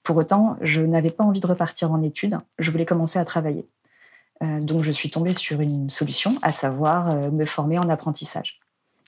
Pour 0.04 0.18
autant, 0.18 0.58
je 0.62 0.82
n'avais 0.82 1.12
pas 1.12 1.24
envie 1.24 1.40
de 1.40 1.48
repartir 1.48 1.92
en 1.92 2.02
études. 2.02 2.38
Je 2.60 2.72
voulais 2.72 2.86
commencer 2.86 3.20
à 3.20 3.26
travailler. 3.26 3.68
Euh, 4.42 4.60
donc 4.60 4.84
je 4.84 4.92
suis 4.92 5.10
tombée 5.10 5.34
sur 5.34 5.62
une 5.62 5.90
solution, 5.90 6.36
à 6.42 6.52
savoir 6.52 7.14
me 7.32 7.46
former 7.46 7.80
en 7.80 7.90
apprentissage. 7.90 8.60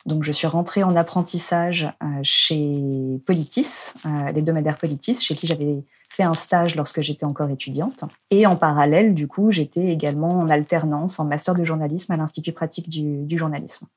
Donc, 0.05 0.23
je 0.23 0.31
suis 0.31 0.45
rentrée 0.45 0.83
en 0.83 0.95
apprentissage 0.95 1.91
chez 2.21 3.19
Politis, 3.25 3.93
l'hebdomadaire 4.35 4.77
Politis, 4.77 5.19
chez 5.19 5.33
qui 5.33 5.47
j'avais 5.47 5.83
fait 6.09 6.23
un 6.23 6.33
stage 6.33 6.75
lorsque 6.75 7.01
j'étais 7.01 7.25
encore 7.25 7.49
étudiante. 7.49 8.03
Et 8.31 8.45
en 8.45 8.55
parallèle, 8.55 9.13
du 9.13 9.27
coup, 9.27 9.51
j'étais 9.51 9.87
également 9.87 10.39
en 10.39 10.49
alternance, 10.49 11.19
en 11.19 11.25
master 11.25 11.55
de 11.55 11.63
journalisme 11.63 12.11
à 12.11 12.17
l'Institut 12.17 12.51
pratique 12.51 12.89
du, 12.89 13.37
journalisme. 13.37 13.87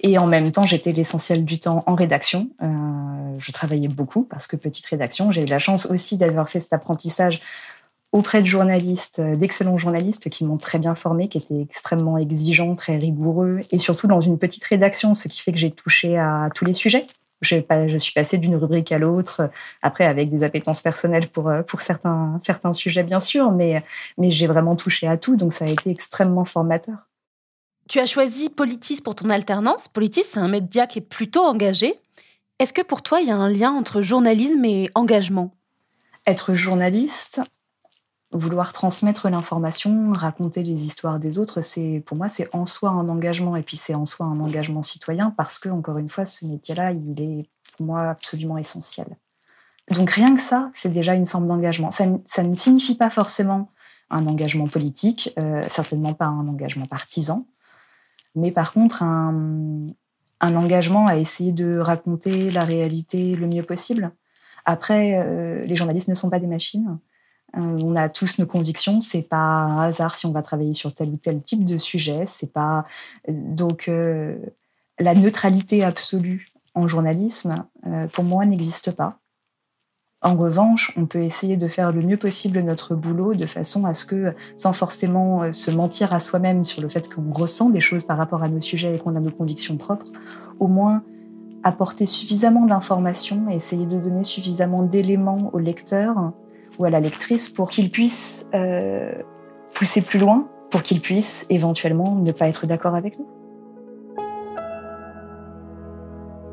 Et 0.00 0.18
en 0.18 0.26
même 0.26 0.52
temps, 0.52 0.62
j'étais 0.62 0.92
l'essentiel 0.92 1.44
du 1.44 1.58
temps 1.58 1.82
en 1.86 1.94
rédaction. 1.94 2.50
Euh, 2.62 2.66
je 3.38 3.52
travaillais 3.52 3.88
beaucoup 3.88 4.22
parce 4.22 4.46
que 4.46 4.56
petite 4.56 4.86
rédaction, 4.86 5.32
j'ai 5.32 5.42
eu 5.42 5.46
la 5.46 5.58
chance 5.58 5.86
aussi 5.86 6.16
d'avoir 6.16 6.48
fait 6.48 6.60
cet 6.60 6.72
apprentissage 6.72 7.40
auprès 8.12 8.40
de 8.40 8.46
journalistes, 8.46 9.20
d'excellents 9.20 9.76
journalistes 9.76 10.30
qui 10.30 10.44
m'ont 10.44 10.56
très 10.56 10.78
bien 10.78 10.94
formé, 10.94 11.28
qui 11.28 11.38
étaient 11.38 11.60
extrêmement 11.60 12.16
exigeants, 12.16 12.74
très 12.74 12.96
rigoureux, 12.96 13.60
et 13.70 13.78
surtout 13.78 14.06
dans 14.06 14.20
une 14.20 14.38
petite 14.38 14.64
rédaction, 14.64 15.12
ce 15.14 15.28
qui 15.28 15.40
fait 15.40 15.52
que 15.52 15.58
j'ai 15.58 15.70
touché 15.70 16.16
à 16.16 16.48
tous 16.54 16.64
les 16.64 16.72
sujets 16.72 17.06
Je, 17.40 17.98
suis 17.98 18.12
passée 18.12 18.38
d'une 18.38 18.56
rubrique 18.56 18.90
à 18.90 18.98
l'autre, 18.98 19.50
après 19.82 20.04
avec 20.04 20.28
des 20.28 20.42
appétences 20.42 20.80
personnelles 20.80 21.28
pour, 21.28 21.50
pour 21.66 21.80
certains, 21.80 22.38
certains 22.42 22.72
sujets, 22.72 23.04
bien 23.04 23.20
sûr, 23.20 23.52
mais, 23.52 23.82
mais 24.16 24.30
j'ai 24.30 24.46
vraiment 24.46 24.74
touché 24.74 25.06
à 25.06 25.16
tout, 25.16 25.36
donc 25.36 25.52
ça 25.52 25.64
a 25.64 25.68
été 25.68 25.90
extrêmement 25.90 26.44
formateur. 26.44 27.08
Tu 27.88 28.00
as 28.00 28.06
choisi 28.06 28.50
Politis 28.50 29.00
pour 29.00 29.14
ton 29.14 29.30
alternance. 29.30 29.88
Politis, 29.88 30.24
c'est 30.24 30.40
un 30.40 30.48
média 30.48 30.86
qui 30.86 30.98
est 30.98 31.02
plutôt 31.02 31.42
engagé. 31.42 31.98
Est-ce 32.58 32.74
que 32.74 32.82
pour 32.82 33.02
toi, 33.02 33.20
il 33.20 33.28
y 33.28 33.30
a 33.30 33.36
un 33.36 33.48
lien 33.48 33.72
entre 33.72 34.02
journalisme 34.02 34.64
et 34.64 34.90
engagement? 34.94 35.54
Être 36.26 36.52
journaliste, 36.52 37.40
vouloir 38.32 38.72
transmettre 38.72 39.30
l'information, 39.30 40.12
raconter 40.12 40.62
les 40.62 40.84
histoires 40.84 41.18
des 41.18 41.38
autres, 41.38 41.62
c'est 41.62 42.02
pour 42.04 42.16
moi 42.16 42.28
c'est 42.28 42.54
en 42.54 42.66
soi 42.66 42.90
un 42.90 43.08
engagement 43.08 43.56
et 43.56 43.62
puis 43.62 43.76
c'est 43.76 43.94
en 43.94 44.04
soi 44.04 44.26
un 44.26 44.38
engagement 44.40 44.82
citoyen 44.82 45.30
parce 45.36 45.58
que 45.58 45.70
encore 45.70 45.98
une 45.98 46.10
fois 46.10 46.26
ce 46.26 46.44
métier-là 46.44 46.92
il 46.92 47.20
est 47.20 47.48
pour 47.76 47.86
moi 47.86 48.10
absolument 48.10 48.58
essentiel. 48.58 49.06
Donc 49.90 50.10
rien 50.10 50.34
que 50.34 50.42
ça 50.42 50.70
c'est 50.74 50.92
déjà 50.92 51.14
une 51.14 51.26
forme 51.26 51.48
d'engagement. 51.48 51.90
Ça, 51.90 52.04
ne 52.06 52.54
signifie 52.54 52.96
pas 52.96 53.08
forcément 53.08 53.70
un 54.10 54.26
engagement 54.26 54.68
politique, 54.68 55.32
euh, 55.38 55.62
certainement 55.68 56.12
pas 56.12 56.26
un 56.26 56.48
engagement 56.48 56.86
partisan, 56.86 57.46
mais 58.34 58.52
par 58.52 58.74
contre 58.74 59.02
un, 59.02 59.94
engagement 60.40 61.06
à 61.06 61.16
essayer 61.16 61.52
de 61.52 61.78
raconter 61.78 62.50
la 62.50 62.64
réalité 62.64 63.34
le 63.34 63.46
mieux 63.46 63.62
possible. 63.62 64.12
Après, 64.66 65.18
euh, 65.18 65.64
les 65.64 65.74
journalistes 65.74 66.08
ne 66.08 66.14
sont 66.14 66.28
pas 66.28 66.38
des 66.38 66.46
machines. 66.46 66.98
Euh, 67.56 67.78
on 67.82 67.96
a 67.96 68.08
tous 68.08 68.38
nos 68.38 68.46
convictions. 68.46 69.00
C'est 69.00 69.22
pas 69.22 69.36
un 69.36 69.78
hasard 69.80 70.14
si 70.14 70.26
on 70.26 70.32
va 70.32 70.42
travailler 70.42 70.74
sur 70.74 70.94
tel 70.94 71.10
ou 71.10 71.16
tel 71.16 71.42
type 71.42 71.64
de 71.64 71.78
sujet. 71.78 72.24
C'est 72.26 72.52
pas 72.52 72.84
euh, 73.28 73.32
donc 73.32 73.90
la 75.00 75.14
neutralité 75.14 75.84
absolue 75.84 76.48
en 76.74 76.86
journalisme, 76.88 77.64
pour 78.12 78.24
moi, 78.24 78.44
n'existe 78.46 78.92
pas. 78.92 79.18
En 80.22 80.34
revanche, 80.34 80.92
on 80.96 81.06
peut 81.06 81.22
essayer 81.22 81.56
de 81.56 81.68
faire 81.68 81.92
le 81.92 82.02
mieux 82.02 82.16
possible 82.16 82.60
notre 82.60 82.96
boulot 82.96 83.34
de 83.34 83.46
façon 83.46 83.84
à 83.84 83.94
ce 83.94 84.04
que, 84.04 84.34
sans 84.56 84.72
forcément 84.72 85.52
se 85.52 85.70
mentir 85.70 86.12
à 86.12 86.18
soi-même 86.18 86.64
sur 86.64 86.82
le 86.82 86.88
fait 86.88 87.12
qu'on 87.12 87.32
ressent 87.32 87.70
des 87.70 87.80
choses 87.80 88.02
par 88.02 88.18
rapport 88.18 88.42
à 88.42 88.48
nos 88.48 88.60
sujets 88.60 88.96
et 88.96 88.98
qu'on 88.98 89.14
a 89.14 89.20
nos 89.20 89.30
convictions 89.30 89.76
propres, 89.76 90.10
au 90.58 90.66
moins 90.66 91.02
apporter 91.62 92.06
suffisamment 92.06 92.66
d'informations 92.66 93.48
essayer 93.50 93.86
de 93.86 93.98
donner 93.98 94.24
suffisamment 94.24 94.82
d'éléments 94.82 95.50
au 95.52 95.58
lecteur 95.58 96.32
ou 96.78 96.84
à 96.84 96.90
la 96.90 97.00
lectrice 97.00 97.48
pour 97.48 97.70
qu'il 97.70 97.90
puisse 97.90 98.46
euh, 98.54 99.12
pousser 99.74 100.02
plus 100.02 100.18
loin, 100.18 100.48
pour 100.70 100.82
qu'il 100.82 101.00
puisse 101.00 101.46
éventuellement 101.50 102.14
ne 102.14 102.32
pas 102.32 102.48
être 102.48 102.66
d'accord 102.66 102.94
avec 102.94 103.18
nous. 103.18 103.26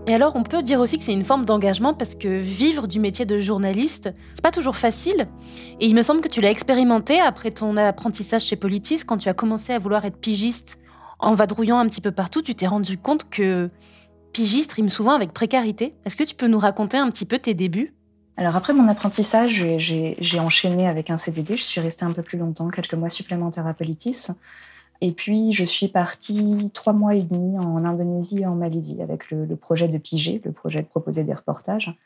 Et 0.07 0.13
alors, 0.13 0.35
on 0.35 0.43
peut 0.43 0.61
dire 0.61 0.79
aussi 0.79 0.99
que 0.99 1.03
c'est 1.03 1.13
une 1.13 1.23
forme 1.23 1.45
d'engagement 1.45 1.95
parce 1.95 2.13
que 2.13 2.39
vivre 2.39 2.87
du 2.87 2.99
métier 2.99 3.25
de 3.25 3.39
journaliste, 3.39 4.13
c'est 4.35 4.43
pas 4.43 4.51
toujours 4.51 4.75
facile. 4.75 5.27
Et 5.79 5.87
il 5.87 5.95
me 5.95 6.03
semble 6.03 6.21
que 6.21 6.27
tu 6.27 6.41
l'as 6.41 6.51
expérimenté 6.51 7.19
après 7.19 7.49
ton 7.49 7.75
apprentissage 7.75 8.43
chez 8.43 8.55
Politis, 8.55 8.99
quand 9.05 9.17
tu 9.17 9.29
as 9.29 9.33
commencé 9.33 9.73
à 9.73 9.79
vouloir 9.79 10.05
être 10.05 10.17
pigiste. 10.17 10.77
En 11.17 11.33
vadrouillant 11.33 11.79
un 11.79 11.87
petit 11.87 12.01
peu 12.01 12.11
partout, 12.11 12.43
tu 12.43 12.53
t'es 12.53 12.67
rendu 12.67 12.99
compte 12.99 13.29
que 13.31 13.69
pigiste 14.31 14.73
rime 14.73 14.89
souvent 14.89 15.13
avec 15.13 15.33
précarité. 15.33 15.95
Est-ce 16.05 16.15
que 16.15 16.23
tu 16.23 16.35
peux 16.35 16.47
nous 16.47 16.59
raconter 16.59 16.97
un 16.97 17.09
petit 17.09 17.25
peu 17.25 17.39
tes 17.39 17.55
débuts? 17.55 17.94
Alors 18.37 18.55
après 18.55 18.73
mon 18.73 18.87
apprentissage, 18.87 19.65
j'ai 19.77 20.39
enchaîné 20.39 20.87
avec 20.87 21.09
un 21.09 21.17
CDD. 21.17 21.55
Je 21.55 21.63
suis 21.63 21.79
restée 21.79 22.03
un 22.05 22.11
peu 22.11 22.21
plus 22.21 22.37
longtemps, 22.37 22.69
quelques 22.69 22.93
mois 22.93 23.09
supplémentaires 23.09 23.67
à 23.67 23.73
Politis. 23.73 24.27
Et 25.01 25.11
puis, 25.11 25.53
je 25.53 25.63
suis 25.63 25.87
partie 25.87 26.71
trois 26.73 26.93
mois 26.93 27.15
et 27.15 27.23
demi 27.23 27.57
en 27.57 27.83
Indonésie 27.85 28.41
et 28.41 28.45
en 28.45 28.55
Malaisie 28.55 29.01
avec 29.01 29.29
le, 29.29 29.55
projet 29.55 29.87
de 29.87 29.97
piger, 29.97 30.41
le 30.43 30.51
projet 30.51 30.81
de 30.81 30.87
proposer 30.87 31.23
des 31.23 31.33
reportages. 31.33 31.97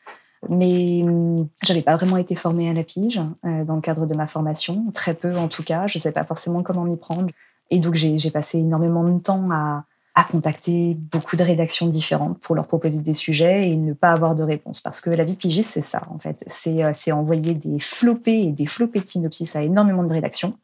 Mais 0.49 1.03
hum, 1.03 1.47
j'avais 1.63 1.81
pas 1.81 1.95
vraiment 1.95 2.17
été 2.17 2.35
formée 2.35 2.69
à 2.69 2.73
la 2.73 2.83
pige 2.83 3.19
euh, 3.45 3.65
dans 3.65 3.75
le 3.75 3.81
cadre 3.81 4.05
de 4.05 4.15
ma 4.15 4.25
formation, 4.25 4.85
très 4.93 5.13
peu 5.13 5.35
en 5.35 5.47
tout 5.49 5.63
cas. 5.63 5.87
Je 5.87 5.97
ne 5.97 6.01
savais 6.01 6.13
pas 6.13 6.23
forcément 6.23 6.63
comment 6.63 6.83
m'y 6.83 6.97
prendre. 6.97 7.29
Et 7.71 7.79
donc, 7.79 7.95
j'ai 7.95 8.31
passé 8.31 8.57
énormément 8.57 9.03
de 9.03 9.19
temps 9.19 9.51
à, 9.51 9.83
à 10.19 10.25
contacter 10.25 10.95
beaucoup 10.95 11.37
de 11.37 11.43
rédactions 11.43 11.87
différentes 11.87 12.39
pour 12.39 12.53
leur 12.53 12.67
proposer 12.67 12.99
des 12.99 13.13
sujets 13.13 13.69
et 13.69 13.77
ne 13.77 13.93
pas 13.93 14.11
avoir 14.11 14.35
de 14.35 14.43
réponse. 14.43 14.81
Parce 14.81 14.99
que 14.99 15.09
la 15.09 15.23
vie 15.23 15.37
pigiste, 15.37 15.71
c'est 15.71 15.81
ça, 15.81 16.01
en 16.09 16.19
fait. 16.19 16.43
C'est 16.45 16.83
euh, 16.83 17.13
envoyer 17.13 17.53
des 17.53 17.79
flopés 17.79 18.41
et 18.41 18.51
des 18.51 18.65
flopés 18.65 18.99
de 18.99 19.05
synopsis 19.05 19.55
à 19.55 19.63
énormément 19.63 20.03
de 20.03 20.11
rédactions 20.11 20.55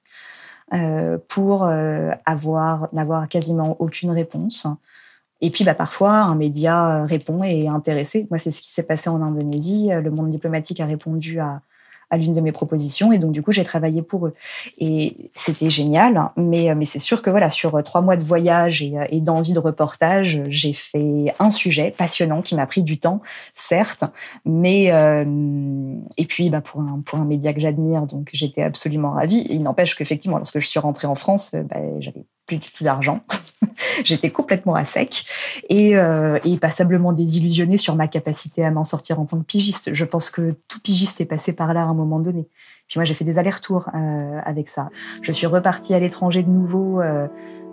euh, 0.74 1.17
pour 1.29 1.63
euh, 1.63 2.12
avoir 2.25 2.89
n'avoir 2.91 3.29
quasiment 3.29 3.77
aucune 3.79 4.12
réponse. 4.12 4.67
Et 5.39 5.50
puis, 5.51 5.63
bah, 5.63 5.74
parfois, 5.74 6.15
un 6.15 6.35
média 6.35 7.05
répond 7.05 7.41
et 7.45 7.63
est 7.63 7.67
intéressé. 7.69 8.27
Moi, 8.29 8.39
c'est 8.39 8.51
ce 8.51 8.62
qui 8.62 8.71
s'est 8.71 8.83
passé 8.83 9.09
en 9.09 9.21
Indonésie. 9.21 9.88
Le 9.89 10.12
monde 10.12 10.31
diplomatique 10.31 10.81
a 10.81 10.85
répondu 10.85 11.39
à, 11.39 11.62
à 12.09 12.17
l'une 12.17 12.33
de 12.33 12.41
mes 12.41 12.51
propositions. 12.51 13.12
Et 13.12 13.17
donc, 13.17 13.31
du 13.31 13.41
coup, 13.41 13.51
j'ai 13.51 13.63
travaillé 13.63 14.01
pour 14.01 14.27
eux. 14.27 14.33
Et 14.77 15.31
c'était 15.33 15.69
génial. 15.69 16.17
Hein. 16.17 16.31
Mais, 16.38 16.69
euh, 16.69 16.75
mais 16.75 16.85
c'est 16.85 17.00
sûr 17.00 17.21
que 17.21 17.29
voilà, 17.29 17.50
sur 17.50 17.75
euh, 17.75 17.81
trois 17.81 18.01
mois 18.01 18.17
de 18.17 18.24
voyage 18.24 18.81
et, 18.81 18.97
euh, 18.97 19.05
et 19.09 19.21
d'envie 19.21 19.53
de 19.53 19.59
reportage, 19.59 20.41
j'ai 20.50 20.74
fait 20.74 21.33
un 21.39 21.50
sujet 21.50 21.93
passionnant 21.97 22.41
qui 22.41 22.55
m'a 22.55 22.65
pris 22.65 22.83
du 22.83 23.00
temps, 23.00 23.21
certes. 23.53 24.03
Mais, 24.45 24.85
et 26.17 26.25
puis, 26.25 26.50
bah, 26.50 26.62
pour, 26.62 26.81
un, 26.81 27.01
pour 27.05 27.19
un 27.19 27.25
média 27.25 27.53
que 27.53 27.62
j'admire, 27.62 28.03
donc 28.03 28.29
j'étais 28.33 28.62
absolument 28.62 29.12
ravie. 29.12 29.39
Et 29.50 29.55
il 29.55 29.63
n'empêche 29.63 29.95
qu'effectivement, 29.95 30.38
lorsque 30.38 30.59
je 30.59 30.67
suis 30.67 30.79
rentrée 30.79 31.07
en 31.07 31.15
France, 31.15 31.53
bah, 31.53 31.77
j'avais 32.00 32.25
plus 32.45 32.57
du 32.57 32.69
tout 32.71 32.83
d'argent. 32.83 33.21
J'étais 34.03 34.29
complètement 34.29 34.75
à 34.75 34.84
sec 34.84 35.25
et, 35.69 35.98
euh, 35.98 36.39
et, 36.43 36.57
passablement 36.57 37.13
désillusionnée 37.13 37.77
sur 37.77 37.95
ma 37.95 38.07
capacité 38.07 38.65
à 38.65 38.72
m'en 38.72 38.84
sortir 38.84 39.19
en 39.19 39.25
tant 39.25 39.38
que 39.39 39.45
pigiste. 39.45 39.93
Je 39.93 40.05
pense 40.05 40.29
que 40.29 40.55
tout 40.67 40.79
pigiste 40.79 41.22
est 41.22 41.25
passé 41.25 41.53
par 41.53 41.74
là 41.74 41.81
à 41.81 41.86
un 41.86 41.93
moment 41.93 42.19
donné. 42.19 42.48
Puis 42.88 43.00
moi, 43.00 43.05
j'ai 43.05 43.13
fait 43.13 43.25
des 43.25 43.38
allers-retours 43.38 43.89
euh, 43.95 44.39
avec 44.43 44.67
ça. 44.67 44.89
Je 45.22 45.31
suis 45.31 45.48
repartie 45.48 45.93
à 45.93 46.00
l'étranger 46.00 46.43
de 46.43 46.50
nouveau 46.50 47.01
euh, 47.01 47.27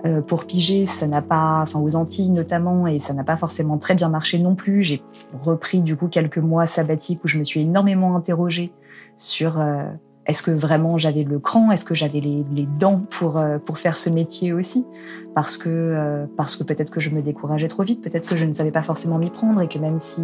euh 0.06 0.22
pour 0.22 0.46
piger. 0.46 0.87
Ça 0.87 1.06
n'a 1.06 1.22
pas, 1.22 1.61
enfin 1.62 1.80
aux 1.80 1.96
Antilles 1.96 2.30
notamment, 2.30 2.87
et 2.87 2.99
ça 2.99 3.12
n'a 3.12 3.25
pas 3.25 3.37
forcément 3.37 3.78
très 3.78 3.94
bien 3.94 4.08
marché 4.08 4.38
non 4.38 4.54
plus. 4.54 4.82
J'ai 4.82 5.02
repris 5.42 5.82
du 5.82 5.96
coup 5.96 6.08
quelques 6.08 6.38
mois 6.38 6.66
sabbatiques 6.66 7.22
où 7.25 7.28
je 7.28 7.38
me 7.38 7.44
suis 7.44 7.61
énormément 7.61 8.16
interrogée 8.16 8.72
sur 9.18 9.61
euh, 9.61 9.84
est-ce 10.26 10.43
que 10.43 10.50
vraiment 10.50 10.99
j'avais 10.99 11.25
le 11.25 11.38
cran? 11.38 11.71
Est-ce 11.73 11.85
que 11.85 11.95
j'avais 11.95 12.21
les, 12.21 12.67
dents 12.79 13.02
pour, 13.11 13.38
euh, 13.38 13.59
pour 13.59 13.79
faire 13.79 13.97
ce 13.97 14.09
métier 14.09 14.52
aussi? 14.52 14.87
Parce 15.35 15.57
que, 15.57 15.69
euh, 15.69 16.26
que 16.57 16.62
peut-être 16.62 16.91
que 16.91 17.00
je 17.00 17.11
me 17.11 17.23
décourageais 17.23 17.69
trop 17.69 17.83
vite, 17.83 18.02
peut-être 18.02 18.29
que 18.29 18.37
je 18.37 18.45
ne 18.45 18.52
savais 18.52 18.71
pas 18.71 18.83
forcément 18.83 19.19
m'y 19.19 19.31
prendre 19.31 19.61
et 19.61 19.69
que 19.69 19.79
même 19.79 19.99
si 19.99 20.23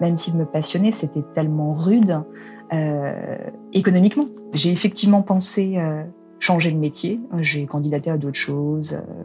même 0.00 0.16
me 0.34 0.44
passionnait, 0.44 0.92
c'était 0.92 1.22
tellement 1.34 1.74
rude 1.74 2.22
euh, 2.72 3.36
économiquement. 3.72 4.28
J'ai 4.54 4.72
effectivement 4.72 5.22
pensé 5.22 5.78
changer 6.40 6.72
de 6.72 6.78
métier. 6.78 7.20
J'ai 7.40 7.66
candidaté 7.66 8.10
à 8.10 8.16
d'autres 8.16 8.38
choses. 8.38 8.94
Euh. 8.94 9.22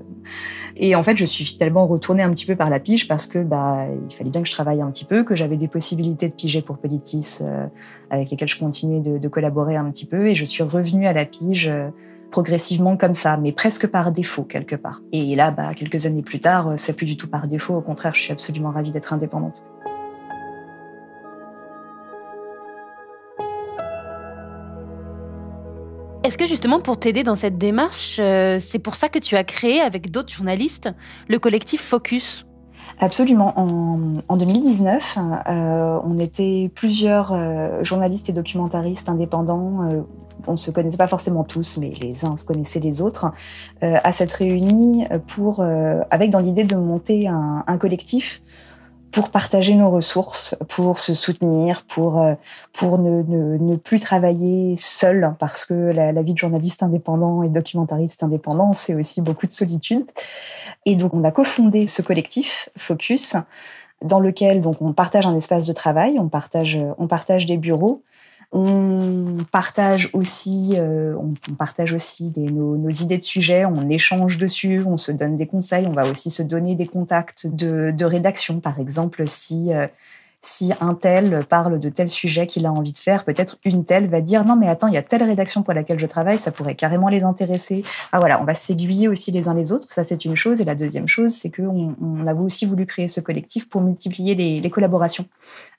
Et 0.75 0.95
en 0.95 1.01
fait, 1.01 1.17
je 1.17 1.25
suis 1.25 1.57
tellement 1.57 1.87
retournée 1.87 2.21
un 2.21 2.29
petit 2.29 2.45
peu 2.45 2.55
par 2.55 2.69
la 2.69 2.79
pige 2.79 3.07
parce 3.07 3.25
que 3.25 3.39
bah, 3.39 3.87
il 4.09 4.13
fallait 4.13 4.29
bien 4.29 4.43
que 4.43 4.47
je 4.47 4.53
travaille 4.53 4.81
un 4.81 4.91
petit 4.91 5.05
peu, 5.05 5.23
que 5.23 5.35
j'avais 5.35 5.57
des 5.57 5.69
possibilités 5.69 6.27
de 6.27 6.33
piger 6.33 6.61
pour 6.61 6.77
Politis 6.77 7.39
euh, 7.41 7.65
avec 8.09 8.29
lesquelles 8.29 8.49
je 8.49 8.59
continuais 8.59 8.99
de, 8.99 9.27
collaborer 9.29 9.75
un 9.75 9.89
petit 9.89 10.05
peu. 10.05 10.27
Et 10.27 10.35
je 10.35 10.45
suis 10.45 10.61
revenue 10.61 11.07
à 11.07 11.13
la 11.13 11.25
pige 11.25 11.67
euh, 11.67 11.89
progressivement 12.31 12.97
comme 12.97 13.13
ça, 13.13 13.37
mais 13.37 13.53
presque 13.53 13.87
par 13.87 14.11
défaut 14.11 14.43
quelque 14.43 14.75
part. 14.75 15.01
Et 15.13 15.35
là, 15.35 15.51
bah, 15.51 15.73
quelques 15.73 16.05
années 16.05 16.21
plus 16.21 16.39
tard, 16.39 16.73
c'est 16.75 16.93
plus 16.93 17.05
du 17.05 17.15
tout 17.15 17.29
par 17.29 17.47
défaut. 17.47 17.75
Au 17.75 17.81
contraire, 17.81 18.13
je 18.13 18.21
suis 18.21 18.33
absolument 18.33 18.71
ravie 18.71 18.91
d'être 18.91 19.13
indépendante. 19.13 19.63
Est-ce 26.25 26.39
que 26.39 26.47
justement 26.47 26.79
pour 26.79 26.99
t'aider 26.99 27.21
dans 27.21 27.35
cette 27.35 27.59
démarche, 27.59 28.17
euh, 28.19 28.57
c'est 28.59 28.79
pour 28.79 28.95
ça 28.95 29.09
que 29.09 29.19
tu 29.19 29.35
as 29.35 29.43
créé 29.43 29.79
avec 29.79 30.09
d'autres 30.09 30.33
journalistes 30.33 30.89
le 31.27 31.37
collectif 31.37 31.83
Focus? 31.83 32.47
Absolument. 32.99 33.53
En, 34.27 34.35
2019, 34.35 35.19
euh, 35.19 35.99
on 36.03 36.17
était 36.17 36.71
plusieurs 36.73 37.31
euh, 37.31 37.83
journalistes 37.83 38.27
et 38.27 38.33
documentaristes 38.33 39.07
indépendants. 39.07 39.87
on 40.47 40.51
ne 40.51 40.57
se 40.57 40.71
connaissait 40.71 40.97
pas 40.97 41.07
forcément 41.07 41.43
tous, 41.43 41.77
mais 41.77 41.89
les 42.01 42.25
uns 42.25 42.35
se 42.35 42.43
connaissaient 42.43 42.79
les 42.79 43.03
autres, 43.03 43.27
à 43.83 44.11
s'être 44.11 44.33
réunis 44.33 45.05
pour, 45.27 45.63
avec 46.09 46.31
dans 46.31 46.39
l'idée 46.39 46.63
de 46.63 46.75
monter 46.75 47.27
un 47.27 47.77
collectif 47.77 48.41
pour 49.15 49.29
partager 49.29 49.75
nos 49.75 49.89
ressources, 49.89 50.57
pour 50.67 50.99
se 50.99 51.13
soutenir, 51.13 51.85
pour, 51.85 52.21
euh, 52.21 52.35
pour 52.73 52.99
ne, 52.99 53.23
ne, 53.23 53.57
ne 53.57 53.77
plus 53.77 54.01
travailler 54.01 54.75
seul, 54.75 55.33
parce 55.39 55.63
que 55.63 55.73
la, 55.73 56.11
la, 56.11 56.21
vie 56.21 56.33
de 56.33 56.37
journaliste 56.37 56.83
indépendant 56.83 57.41
et 57.41 57.47
de 57.47 57.53
documentariste 57.53 58.23
indépendant, 58.23 58.73
c'est 58.73 58.93
aussi 58.93 59.21
beaucoup 59.21 59.47
de 59.47 59.53
solitude. 59.53 60.03
Et 60.85 60.97
donc, 60.97 61.13
on 61.13 61.23
a 61.23 61.31
cofondé 61.31 61.87
ce 61.87 62.01
collectif, 62.01 62.67
Focus, 62.75 63.37
dans 64.01 64.19
lequel 64.19 64.59
donc 64.59 64.81
on 64.81 64.91
partage 64.91 65.25
un 65.25 65.37
espace 65.37 65.65
de 65.65 65.71
travail, 65.71 66.19
on 66.19 66.27
partage, 66.27 66.77
on 66.97 67.07
partage 67.07 67.45
des 67.45 67.55
bureaux, 67.55 68.03
on 68.57 69.43
partage 69.51 70.09
aussi, 70.13 70.75
euh, 70.77 71.13
on, 71.17 71.55
partage 71.55 71.91
aussi 71.91 72.31
nos, 72.37 72.89
idées 72.89 73.17
de 73.17 73.23
sujets, 73.23 73.65
on 73.65 73.89
échange 73.89 74.37
dessus, 74.37 74.81
on 74.87 74.95
se 74.95 75.11
donne 75.11 75.35
des 75.35 75.45
conseils, 75.45 75.85
on 75.87 75.91
va 75.91 76.09
aussi 76.09 76.29
se 76.29 76.41
donner 76.41 76.75
des 76.75 76.87
contacts 76.87 77.47
de, 77.47 78.05
rédaction. 78.05 78.61
Par 78.61 78.79
exemple, 78.79 79.27
si 79.27 79.73
euh, 79.73 79.87
si 80.45 80.73
un 80.79 80.93
tel 80.93 81.45
parle 81.49 81.79
de 81.79 81.89
tel 81.89 82.09
sujet 82.09 82.45
qu'il 82.45 82.65
a 82.65 82.71
envie 82.71 82.91
de 82.91 82.97
faire, 82.97 83.23
peut-être 83.25 83.57
une 83.65 83.83
telle 83.83 84.07
va 84.07 84.21
dire 84.21 84.45
non 84.45 84.55
mais 84.55 84.69
attends, 84.69 84.87
il 84.87 84.93
y 84.93 84.97
a 84.97 85.03
telle 85.03 85.23
rédaction 85.23 85.63
pour 85.63 85.73
laquelle 85.73 85.99
je 85.99 86.05
travaille, 86.05 86.37
ça 86.37 86.51
pourrait 86.51 86.75
carrément 86.75 87.09
les 87.09 87.23
intéresser. 87.23 87.83
Ah 88.11 88.19
voilà, 88.19 88.41
on 88.41 88.45
va 88.45 88.53
s'aiguiller 88.53 89.07
aussi 89.07 89.31
les 89.31 89.47
uns 89.47 89.53
les 89.53 89.71
autres, 89.71 89.91
ça 89.91 90.03
c'est 90.03 90.23
une 90.25 90.35
chose. 90.35 90.61
Et 90.61 90.63
la 90.63 90.75
deuxième 90.75 91.07
chose, 91.07 91.31
c'est 91.31 91.49
qu'on 91.49 91.95
on 92.01 92.27
a 92.27 92.33
aussi 92.35 92.65
voulu 92.65 92.85
créer 92.85 93.07
ce 93.07 93.21
collectif 93.21 93.67
pour 93.67 93.81
multiplier 93.81 94.35
les, 94.35 94.69
collaborations. 94.69 95.25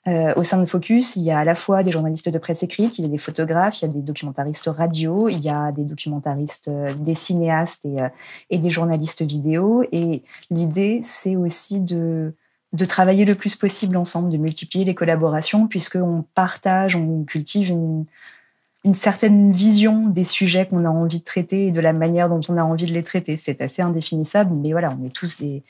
Euh, 0.07 0.33
au 0.35 0.43
sein 0.43 0.57
de 0.57 0.65
Focus, 0.65 1.15
il 1.15 1.23
y 1.23 1.31
a 1.31 1.39
à 1.39 1.45
la 1.45 1.55
fois 1.55 1.83
des 1.83 1.91
journalistes 1.91 2.29
de 2.29 2.37
presse 2.37 2.63
écrite, 2.63 2.97
il 2.97 3.03
y 3.03 3.05
a 3.05 3.09
des 3.09 3.17
photographes, 3.17 3.81
il 3.81 3.85
y 3.85 3.89
a 3.89 3.91
des 3.91 4.01
documentaristes 4.01 4.67
radio, 4.67 5.29
il 5.29 5.39
y 5.39 5.49
a 5.49 5.71
des 5.71 5.83
documentaristes, 5.85 6.69
euh, 6.69 6.93
des 6.93 7.15
cinéastes 7.15 7.85
euh, 7.85 8.09
et 8.49 8.57
des 8.57 8.69
journalistes 8.69 9.21
vidéo. 9.21 9.83
Et 9.91 10.23
l'idée, 10.49 11.01
c'est 11.03 11.35
aussi 11.35 11.79
de 11.79 12.33
de 12.73 12.85
travailler 12.85 13.25
le 13.25 13.35
plus 13.35 13.55
possible 13.55 13.97
ensemble, 13.97 14.31
de 14.31 14.37
multiplier 14.37 14.85
les 14.85 14.95
collaborations, 14.95 15.67
puisqu'on 15.67 16.25
partage, 16.35 16.95
on 16.95 17.23
cultive 17.23 17.69
une, 17.69 18.05
certaine 18.93 19.51
vision 19.51 20.07
des 20.07 20.23
sujets 20.23 20.65
qu'on 20.65 20.85
a 20.85 20.89
envie 20.89 21.19
de 21.19 21.23
traiter 21.25 21.67
et 21.67 21.71
de 21.73 21.81
la 21.81 21.91
manière 21.91 22.29
dont 22.29 22.39
on 22.47 22.55
a 22.55 22.63
envie 22.63 22.85
de 22.85 22.93
les 22.93 23.03
traiter. 23.03 23.35
C'est 23.35 23.59
assez 23.59 23.81
indéfinissable, 23.81 24.53
mais 24.55 24.71
voilà, 24.71 24.95
on 24.97 25.05
est 25.05 25.09
tous 25.09 25.39
des, 25.39 25.63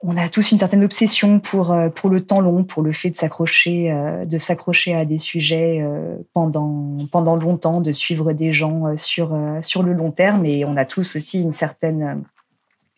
on 0.00 0.16
a 0.16 0.28
tous 0.28 0.52
une 0.52 0.58
certaine 0.58 0.84
obsession 0.84 1.40
pour 1.40 1.72
euh, 1.72 1.88
pour 1.90 2.08
le 2.08 2.24
temps 2.24 2.40
long, 2.40 2.62
pour 2.62 2.82
le 2.82 2.92
fait 2.92 3.10
de 3.10 3.16
s'accrocher 3.16 3.90
euh, 3.90 4.24
de 4.24 4.38
s'accrocher 4.38 4.94
à 4.94 5.04
des 5.04 5.18
sujets 5.18 5.80
euh, 5.82 6.16
pendant 6.32 6.98
pendant 7.10 7.34
longtemps, 7.34 7.80
de 7.80 7.92
suivre 7.92 8.32
des 8.32 8.52
gens 8.52 8.96
sur 8.96 9.36
sur 9.62 9.82
le 9.82 9.92
long 9.92 10.12
terme, 10.12 10.44
et 10.46 10.64
on 10.64 10.76
a 10.76 10.84
tous 10.84 11.16
aussi 11.16 11.42
une 11.42 11.52
certaine 11.52 12.22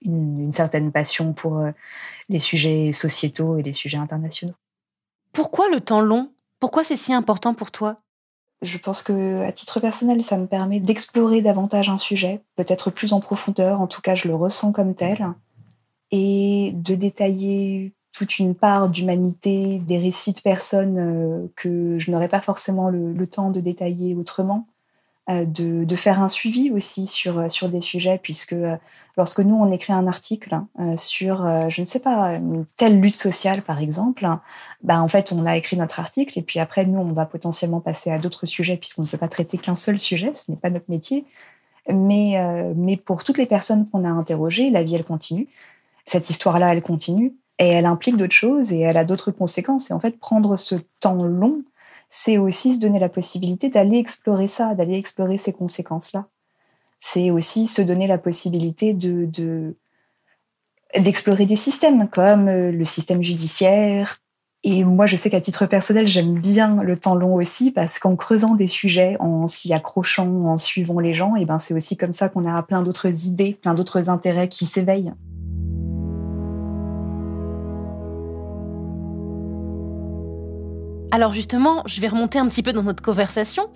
une, 0.03 0.53
certaine 0.53 0.93
passion 0.93 1.33
pour 1.33 1.63
les 2.31 2.39
sujets 2.39 2.93
sociétaux 2.93 3.59
et 3.59 3.63
les 3.63 3.75
sujets 3.75 3.99
internationaux. 3.99 4.55
Pourquoi 5.33 5.69
le 5.69 5.81
temps 5.81 6.01
long? 6.01 6.33
Pourquoi 6.61 6.85
c'est 6.85 6.97
si 6.97 7.13
important 7.13 7.53
pour 7.53 7.71
toi? 7.71 8.01
Je 8.63 8.79
pense 8.79 9.03
que, 9.03 9.43
à 9.43 9.53
titre 9.53 9.81
personnel, 9.81 10.23
ça 10.23 10.39
me 10.39 10.47
permet 10.47 10.81
d'explorer 10.81 11.43
davantage 11.43 11.89
un 11.89 11.99
sujet, 11.99 12.41
peut-être 12.57 12.91
plus 12.91 13.13
en 13.13 13.21
profondeur, 13.21 13.81
en 13.81 13.87
tout 13.87 14.01
cas 14.01 14.15
je 14.15 14.29
le 14.29 14.35
ressens 14.35 14.73
comme 14.73 14.95
tel, 14.95 15.27
et 16.11 16.73
de 16.75 16.95
détailler 16.95 17.95
toute 18.13 18.39
une 18.39 18.55
part 18.55 18.89
d'humanité, 18.89 19.79
des 19.79 19.99
récits 19.99 20.33
de 20.33 20.41
personnes 20.41 20.99
euh, 20.99 21.47
que 21.57 21.99
je 21.99 22.11
n'aurais 22.11 22.29
pas 22.29 22.41
forcément 22.41 22.91
le, 22.91 23.27
temps 23.27 23.51
de 23.51 23.61
détailler 23.61 24.15
autrement, 24.15 24.67
euh, 25.31 25.45
de, 25.45 25.97
faire 25.97 26.21
un 26.21 26.29
suivi 26.29 26.71
aussi 26.71 27.07
sur, 27.07 27.39
euh, 27.39 27.49
sur 27.49 27.69
des 27.69 27.81
sujets, 27.81 28.19
puisque 28.21 28.55
euh, 28.55 28.77
lorsque 29.17 29.41
nous, 29.41 29.55
on 29.55 29.71
écrit 29.71 29.93
un 29.93 30.07
article 30.07 30.61
sur, 30.97 31.47
je 31.69 31.81
ne 31.81 31.87
sais 31.87 32.01
pas, 32.01 32.41
telle 32.77 33.01
lutte 33.01 33.17
sociale, 33.17 33.61
par 33.61 33.81
exemple, 33.81 34.27
bah, 34.83 35.03
en 35.03 35.09
fait, 35.09 35.31
on 35.33 35.45
a 35.45 35.57
écrit 35.59 35.77
notre 35.77 36.01
article, 36.01 36.39
et 36.39 36.43
puis 36.43 36.59
après, 36.59 36.87
nous, 36.87 36.99
on 37.01 37.13
va 37.13 37.27
potentiellement 37.27 37.81
passer 37.81 38.11
à 38.11 38.19
d'autres 38.19 38.47
sujets, 38.47 38.79
puisqu'on 38.79 39.03
ne 39.03 39.09
peut 39.09 39.19
pas 39.19 39.29
traiter 39.29 39.59
qu'un 39.59 39.77
seul 39.77 39.99
sujet, 39.99 40.33
ce 40.35 40.51
n'est 40.51 40.57
pas 40.57 40.71
notre 40.71 40.89
métier. 40.89 41.27
Mais, 41.93 42.43
mais 42.77 42.97
pour 42.97 43.23
toutes 43.25 43.37
les 43.37 43.47
personnes 43.47 43.91
qu'on 43.91 44.05
a 44.05 44.09
interrogées, 44.09 44.71
la 44.71 44.85
vie, 44.85 44.95
elle 44.95 45.05
continue. 45.05 45.49
Cette 46.05 46.31
histoire-là, 46.31 46.73
elle 46.73 46.83
continue, 46.83 47.35
et 47.59 47.69
elle 47.69 47.87
implique 47.87 48.17
d'autres 48.17 48.33
choses, 48.33 48.73
et 48.73 48.81
elle 48.81 48.97
a 48.97 49.05
d'autres 49.05 49.33
conséquences. 49.33 49.91
Et 49.91 49.93
en 49.93 50.01
fait, 50.01 50.19
prendre 50.19 50.57
ce 50.57 50.77
temps 51.01 51.23
long, 51.25 51.63
c'est 52.11 52.39
aussi 52.39 52.75
se 52.75 52.81
donner 52.81 52.99
la 52.99 53.09
possibilité 53.09 53.71
d'aller 53.71 53.99
explorer 53.99 54.49
ça, 54.49 54.75
d'aller 54.75 54.97
explorer 54.97 55.39
ces 55.39 55.53
conséquences-là. 55.53 56.27
C'est 56.99 57.31
aussi 57.31 57.67
se 57.67 57.81
donner 57.81 58.09
la 58.09 58.19
possibilité 58.19 58.93
de, 58.93 59.77
d'explorer 60.99 61.47
des 61.47 61.57
systèmes 61.57 62.09
comme 62.09 62.49
euh, 62.49 62.73
le 62.73 62.85
système 62.85 63.23
judiciaire. 63.23 64.21
Et 64.65 64.85
moi, 64.85 65.07
je 65.07 65.17
sais 65.17 65.31
qu'à 65.31 65.41
titre 65.41 65.65
personnel, 65.65 66.07
j'aime 66.07 66.39
bien 66.39 66.83
le 66.83 66.97
temps 66.97 67.15
long 67.15 67.37
aussi 67.37 67.71
parce 67.71 67.99
qu'en 67.99 68.17
creusant 68.17 68.55
des 68.55 68.67
sujets, 68.67 69.17
en 69.21 69.49
s'y 69.49 69.73
accrochant, 69.73 70.45
en 70.45 70.59
suivant 70.59 70.99
les 70.99 71.15
gens, 71.15 71.37
et 71.37 71.47
ben 71.47 71.59
c'est 71.59 71.73
aussi 71.73 71.97
comme 71.97 72.13
ça 72.13 72.29
qu'on 72.29 72.45
a 72.45 72.63
plein 72.63 72.83
d'autres 72.83 73.27
idées, 73.27 73.55
plein 73.55 73.73
d'autres 73.73 74.11
intérêts 74.11 74.49
qui 74.49 74.67
s'éveillent. 74.67 75.13
Alors 81.13 81.33
justement, 81.33 81.83
je 81.87 82.01
vais 82.01 82.09
remonter 82.09 82.39
un 82.39 82.47
petit 82.47 82.63
peu 82.63 82.73
dans 82.73 82.85
notre 82.85 83.03
conversation, 83.03 83.69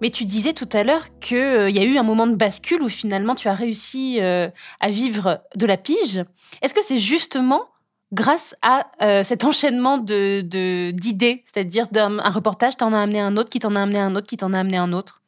mais 0.00 0.10
tu 0.10 0.24
disais 0.24 0.52
tout 0.52 0.68
à 0.72 0.84
l'heure 0.84 1.06
qu'il 1.18 1.36
euh, 1.36 1.70
y 1.70 1.80
a 1.80 1.84
eu 1.84 1.98
un 1.98 2.04
moment 2.04 2.28
de 2.28 2.36
bascule 2.36 2.80
où 2.80 2.88
finalement 2.88 3.34
tu 3.34 3.48
as 3.48 3.54
réussi 3.54 4.20
euh, 4.20 4.48
à 4.78 4.90
vivre 4.90 5.42
de 5.56 5.66
la 5.66 5.76
pige. 5.76 6.22
Est-ce 6.62 6.74
que 6.74 6.84
c'est 6.84 6.98
justement 6.98 7.62
grâce 8.12 8.54
à 8.62 8.86
euh, 9.02 9.24
cet 9.24 9.44
enchaînement 9.44 9.98
de, 9.98 10.42
d'idées, 10.92 11.42
c'est-à-dire 11.44 11.88
d'un 11.90 12.18
reportage 12.30 12.76
t'en 12.76 12.92
a 12.92 13.00
amené 13.00 13.18
un 13.18 13.36
autre, 13.36 13.50
qui 13.50 13.58
t'en 13.58 13.74
a 13.74 13.82
amené 13.82 13.98
un 13.98 14.14
autre, 14.14 14.28
qui 14.28 14.36
t'en 14.36 14.52
a 14.52 14.60
amené 14.60 14.76
un 14.76 14.92
autre? 14.92 15.22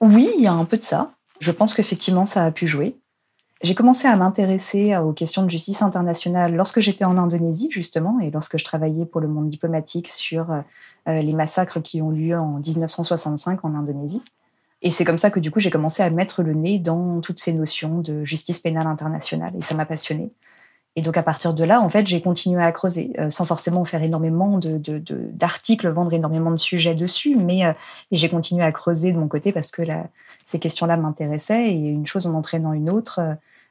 Oui, 0.00 0.28
il 0.36 0.42
y 0.42 0.48
a 0.48 0.52
un 0.52 0.64
peu 0.64 0.78
de 0.78 0.82
ça. 0.82 1.12
Je 1.38 1.52
pense 1.52 1.74
qu'effectivement 1.74 2.24
ça 2.24 2.44
a 2.44 2.50
pu 2.50 2.66
jouer. 2.66 2.96
J'ai 3.62 3.74
commencé 3.74 4.06
à 4.06 4.14
m'intéresser 4.14 4.96
aux 4.96 5.12
questions 5.12 5.42
de 5.42 5.50
justice 5.50 5.82
internationale 5.82 6.54
lorsque 6.54 6.78
j'étais 6.78 7.04
en 7.04 7.18
Indonésie, 7.18 7.68
justement, 7.72 8.20
et 8.20 8.30
lorsque 8.30 8.56
je 8.56 8.64
travaillais 8.64 9.04
pour 9.04 9.20
le 9.20 9.26
monde 9.26 9.48
diplomatique 9.48 10.08
sur 10.08 10.52
euh, 10.52 10.60
les 11.06 11.32
massacres 11.32 11.80
qui 11.80 12.02
ont 12.02 12.10
lieu 12.10 12.38
en 12.38 12.58
1965 12.58 13.64
en 13.64 13.74
Indonésie. 13.74 14.22
Et 14.82 14.90
c'est 14.90 15.04
comme 15.04 15.18
ça 15.18 15.30
que, 15.30 15.40
du 15.40 15.50
coup, 15.50 15.60
j'ai 15.60 15.70
commencé 15.70 16.02
à 16.02 16.10
mettre 16.10 16.42
le 16.42 16.54
nez 16.54 16.78
dans 16.78 17.20
toutes 17.20 17.38
ces 17.38 17.52
notions 17.52 18.00
de 18.00 18.24
justice 18.24 18.58
pénale 18.58 18.86
internationale, 18.86 19.50
et 19.56 19.62
ça 19.62 19.74
m'a 19.74 19.86
passionnée. 19.86 20.30
Et 20.96 21.02
donc, 21.02 21.16
à 21.16 21.22
partir 21.22 21.54
de 21.54 21.64
là, 21.64 21.80
en 21.80 21.88
fait, 21.88 22.06
j'ai 22.06 22.20
continué 22.20 22.62
à 22.62 22.72
creuser, 22.72 23.12
euh, 23.18 23.30
sans 23.30 23.44
forcément 23.44 23.84
faire 23.84 24.02
énormément 24.02 24.58
d'articles, 24.58 25.88
vendre 25.88 26.12
énormément 26.12 26.50
de 26.50 26.56
sujets 26.56 26.94
dessus, 26.94 27.36
mais 27.36 27.64
euh, 27.64 27.72
j'ai 28.12 28.28
continué 28.28 28.64
à 28.64 28.72
creuser 28.72 29.12
de 29.12 29.18
mon 29.18 29.28
côté 29.28 29.52
parce 29.52 29.70
que 29.70 29.82
ces 30.44 30.58
questions-là 30.58 30.96
m'intéressaient, 30.96 31.70
et 31.70 31.86
une 31.86 32.06
chose 32.06 32.26
en 32.26 32.34
entraînant 32.34 32.72
une 32.72 32.90
autre 32.90 33.20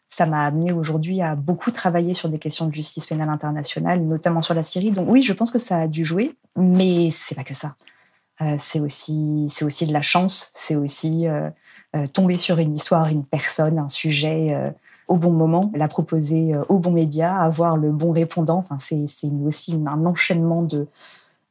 ça 0.09 0.25
m'a 0.25 0.45
amené 0.45 0.71
aujourd'hui 0.71 1.21
à 1.21 1.35
beaucoup 1.35 1.71
travailler 1.71 2.13
sur 2.13 2.29
des 2.29 2.37
questions 2.37 2.65
de 2.65 2.73
justice 2.73 3.05
pénale 3.05 3.29
internationale, 3.29 4.01
notamment 4.01 4.41
sur 4.41 4.53
la 4.53 4.63
Syrie. 4.63 4.91
Donc 4.91 5.07
oui, 5.09 5.21
je 5.21 5.33
pense 5.33 5.51
que 5.51 5.59
ça 5.59 5.79
a 5.79 5.87
dû 5.87 6.05
jouer, 6.05 6.35
mais 6.55 7.09
c'est 7.11 7.35
pas 7.35 7.43
que 7.43 7.53
ça. 7.53 7.75
Euh, 8.41 8.55
c'est 8.59 8.79
aussi, 8.79 9.47
c'est 9.49 9.65
aussi 9.65 9.87
de 9.87 9.93
la 9.93 10.01
chance. 10.01 10.51
C'est 10.53 10.75
aussi 10.75 11.27
euh, 11.27 11.49
euh, 11.95 12.05
tomber 12.07 12.37
sur 12.37 12.59
une 12.59 12.73
histoire, 12.73 13.07
une 13.07 13.25
personne, 13.25 13.79
un 13.79 13.89
sujet 13.89 14.73
au 15.07 15.15
bon 15.15 15.31
moment, 15.31 15.71
la 15.73 15.87
proposer 15.87 16.53
au 16.67 16.79
bon 16.79 16.91
média, 16.91 17.37
avoir 17.37 17.77
le 17.77 17.91
bon 17.91 18.11
répondant. 18.11 18.57
Enfin, 18.57 18.77
c'est, 18.77 19.07
c'est 19.07 19.31
aussi 19.45 19.81
un 19.85 20.05
enchaînement 20.05 20.63
de, 20.63 20.87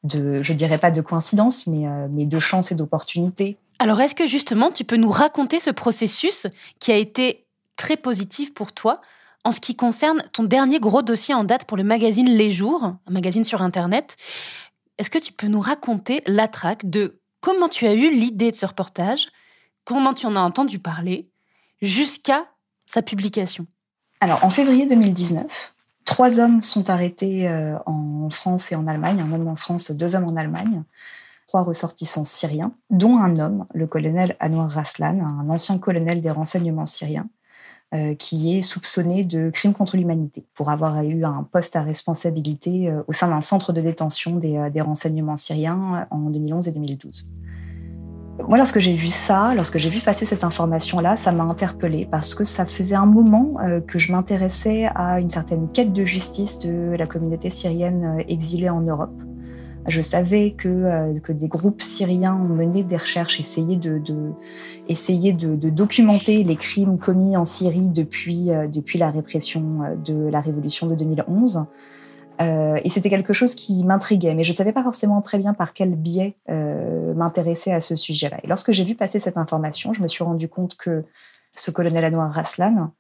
de, 0.05 0.43
je 0.43 0.53
dirais 0.53 0.77
pas 0.77 0.91
de 0.91 1.01
coïncidences, 1.01 1.67
mais, 1.67 1.87
mais 2.11 2.27
de 2.27 2.39
chance 2.39 2.71
et 2.71 2.75
d'opportunités. 2.75 3.57
Alors, 3.79 3.99
est-ce 4.01 4.15
que 4.15 4.27
justement, 4.27 4.71
tu 4.71 4.85
peux 4.85 4.99
nous 4.99 5.11
raconter 5.11 5.59
ce 5.59 5.71
processus 5.71 6.47
qui 6.81 6.93
a 6.93 6.97
été 6.97 7.46
très 7.77 7.97
positive 7.97 8.53
pour 8.53 8.73
toi 8.73 9.01
en 9.45 9.53
ce 9.53 9.61
qui 9.61 9.77
concerne 9.77 10.23
ton 10.33 10.43
dernier 10.43 10.81
gros 10.81 11.03
dossier 11.03 11.33
en 11.33 11.45
date 11.45 11.67
pour 11.67 11.77
le 11.77 11.85
magazine 11.85 12.29
Les 12.29 12.51
Jours, 12.51 12.83
un 12.83 13.11
magazine 13.11 13.45
sur 13.45 13.63
Internet. 13.63 14.17
Est-ce 14.99 15.11
que 15.11 15.19
tu 15.19 15.33
peux 15.33 15.47
nous 15.47 15.61
raconter 15.61 16.23
la 16.27 16.49
traque 16.49 16.89
de 16.89 17.21
comment 17.41 17.69
tu 17.69 17.87
as 17.87 17.95
eu 17.95 18.11
l'idée 18.11 18.51
de 18.51 18.57
ce 18.57 18.67
reportage, 18.67 19.29
comment 19.85 20.15
tu 20.15 20.27
en 20.27 20.35
as 20.35 20.41
entendu 20.41 20.81
parler, 20.81 21.31
jusqu'à 21.81 22.47
sa 22.87 23.03
publication? 23.03 23.67
Alors, 24.21 24.45
en 24.45 24.51
février 24.51 24.87
2019, 24.87 25.75
trois 26.05 26.41
hommes 26.41 26.63
sont 26.63 26.91
arrêtés 26.91 27.49
euh, 27.49 27.77
en 27.87 28.31
France 28.31 28.73
et 28.73 28.75
en 28.75 28.89
Allemagne, 28.89 29.21
un 29.21 29.33
homme 29.33 29.47
en 29.47 29.57
France, 29.57 29.93
deux 29.93 30.17
hommes 30.17 30.27
en 30.27 30.35
Allemagne, 30.35 30.83
trois 31.47 31.63
ressortissants 31.63 32.25
syriens, 32.25 32.73
dont 32.91 33.19
un 33.19 33.37
homme, 33.37 33.67
le 33.75 33.87
colonel 33.87 34.37
Anwar 34.41 34.71
Raslan, 34.71 35.21
un 35.21 35.49
ancien 35.51 35.79
colonel 35.79 36.21
des 36.21 36.31
renseignements 36.31 36.87
syriens, 36.87 37.29
qui 38.19 38.57
est 38.57 38.63
soupçonné 38.63 39.25
de 39.25 39.51
crimes 39.51 39.73
contre 39.73 39.97
l'humanité 39.97 40.47
pour 40.55 40.71
avoir 40.71 41.03
eu 41.03 41.25
un 41.25 41.47
poste 41.51 41.77
à 41.77 41.83
responsabilité 41.83 42.89
euh, 42.89 43.03
au 43.07 43.13
sein 43.13 43.29
d'un 43.29 43.41
centre 43.41 43.73
de 43.73 43.81
détention 43.81 44.37
des, 44.37 44.57
euh, 44.57 44.71
des, 44.71 44.81
renseignements 44.81 45.37
syriens 45.37 46.07
en 46.11 46.31
2011 46.31 46.69
et 46.69 46.73
2012. 46.73 47.31
Moi, 48.49 48.59
lorsque 48.59 48.81
j'ai 48.81 48.95
vu 48.95 49.09
ça, 49.09 49.55
lorsque 49.55 49.79
j'ai 49.79 49.89
vu 49.89 50.01
passer 50.01 50.27
cette 50.27 50.45
information-là, 50.45 51.17
ça 51.17 51.33
m'a 51.33 51.45
interpellée 51.45 52.07
parce 52.11 52.35
que 52.35 52.45
ça 52.45 52.67
faisait 52.67 52.95
un 52.95 53.07
moment 53.07 53.55
que 53.89 53.99
je 53.99 54.13
m'intéressais 54.13 54.91
à 54.95 55.21
une 55.21 55.31
certaine 55.31 55.71
quête 55.73 55.95
de 55.95 56.05
justice 56.05 56.59
de 56.59 56.95
la 56.99 57.07
communauté 57.07 57.49
syrienne 57.49 58.23
exilée 58.29 58.69
en 58.69 58.83
Europe. 58.83 59.23
Je 59.89 60.01
savais 60.01 60.53
que, 60.53 60.69
euh, 60.69 61.21
que 61.21 61.33
des 61.33 61.49
groupes 61.49 61.81
syriens 61.81 62.35
ont 62.35 62.49
mené 62.49 62.83
des 62.83 62.97
recherches, 62.97 63.39
essayé 63.39 63.77
de, 63.77 65.57
documenter 65.71 66.43
les 66.43 66.57
crimes 66.57 66.99
commis 66.99 67.37
en 67.37 67.45
Syrie 67.45 67.91
depuis, 67.91 68.51
euh, 68.51 68.67
la 68.95 69.11
répression 69.11 69.83
euh, 69.83 69.95
de 69.95 70.29
la 70.29 70.41
révolution 70.41 70.87
de 70.89 70.95
2011. 70.95 71.65
Euh, 72.41 72.79
et 72.85 72.91
c'était 72.91 73.09
quelque 73.09 73.33
chose 73.33 73.55
qui 73.55 73.85
m'intriguait, 73.85 74.35
mais 74.35 74.45
je 74.45 74.51
ne 74.51 74.57
savais 74.57 74.73
pas 74.73 74.83
forcément 74.83 75.23
très 75.23 75.39
bien 75.39 75.55
par 75.55 75.73
quel 75.73 75.95
biais 75.95 76.37
m'intéresser 76.49 77.73
à 77.73 77.81
ce 77.81 77.97
sujet-là. 77.97 78.39
Et 78.43 78.47
lorsque 78.47 78.73
j'ai 78.73 78.85
vu 78.85 78.95
passer 78.95 79.19
cette 79.21 79.39
information, 79.39 79.95
je 79.95 80.03
me 80.03 80.09
suis 80.09 80.23
rendu 80.23 80.49
compte 80.49 80.77
que 80.77 81.05
ce 81.57 81.71
colonel 81.71 82.05
Anwar 82.05 82.33
Raslan 82.33 82.91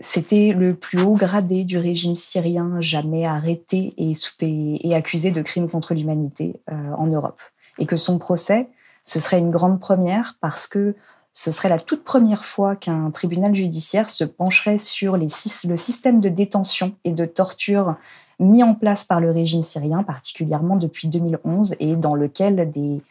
C'était 0.00 0.52
le 0.52 0.74
plus 0.74 1.02
haut 1.02 1.14
gradé 1.14 1.64
du 1.64 1.76
régime 1.78 2.14
syrien 2.14 2.80
jamais 2.80 3.26
arrêté 3.26 3.94
et, 3.98 4.12
et 4.40 4.94
accusé 4.94 5.30
de 5.30 5.42
crimes 5.42 5.68
contre 5.68 5.94
l'humanité 5.94 6.60
euh, 6.70 6.92
en 6.96 7.06
Europe. 7.06 7.40
Et 7.78 7.86
que 7.86 7.98
son 7.98 8.18
procès, 8.18 8.68
ce 9.04 9.20
serait 9.20 9.38
une 9.38 9.50
grande 9.50 9.78
première 9.78 10.36
parce 10.40 10.66
que 10.66 10.96
ce 11.32 11.50
serait 11.50 11.68
la 11.68 11.78
toute 11.78 12.02
première 12.02 12.44
fois 12.44 12.76
qu'un 12.76 13.10
tribunal 13.10 13.54
judiciaire 13.54 14.10
se 14.10 14.24
pencherait 14.24 14.78
sur 14.78 15.16
le 15.16 15.28
système 15.28 16.20
de 16.20 16.28
détention 16.28 16.94
et 17.04 17.12
de 17.12 17.24
torture 17.24 17.96
mis 18.40 18.62
en 18.62 18.74
place 18.74 19.04
par 19.04 19.20
le 19.20 19.30
régime 19.30 19.62
syrien, 19.62 20.02
particulièrement 20.02 20.76
depuis 20.76 21.08
2011, 21.08 21.76
et 21.78 21.94
dans 21.94 22.14
lequel 22.14 22.70
des, 22.72 23.02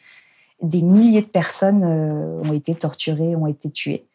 des 0.61 0.81
milliers 0.81 1.21
de 1.21 1.27
personnes 1.27 1.83
euh, 1.83 2.41
ont 2.43 2.51
été 2.51 2.73
torturées, 2.75 3.35
ont 3.35 3.47
été 3.47 3.69
tuées. 3.69 4.05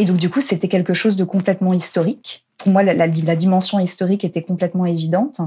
Et 0.00 0.06
donc, 0.06 0.16
du 0.16 0.30
coup, 0.30 0.40
c'était 0.40 0.66
quelque 0.66 0.94
chose 0.94 1.14
de 1.14 1.24
complètement 1.24 1.74
historique. 1.74 2.46
Pour 2.56 2.72
moi, 2.72 2.82
la, 2.82 3.06
dimension 3.06 3.78
historique 3.78 4.24
était 4.24 4.40
complètement 4.40 4.86
évidente. 4.86 5.42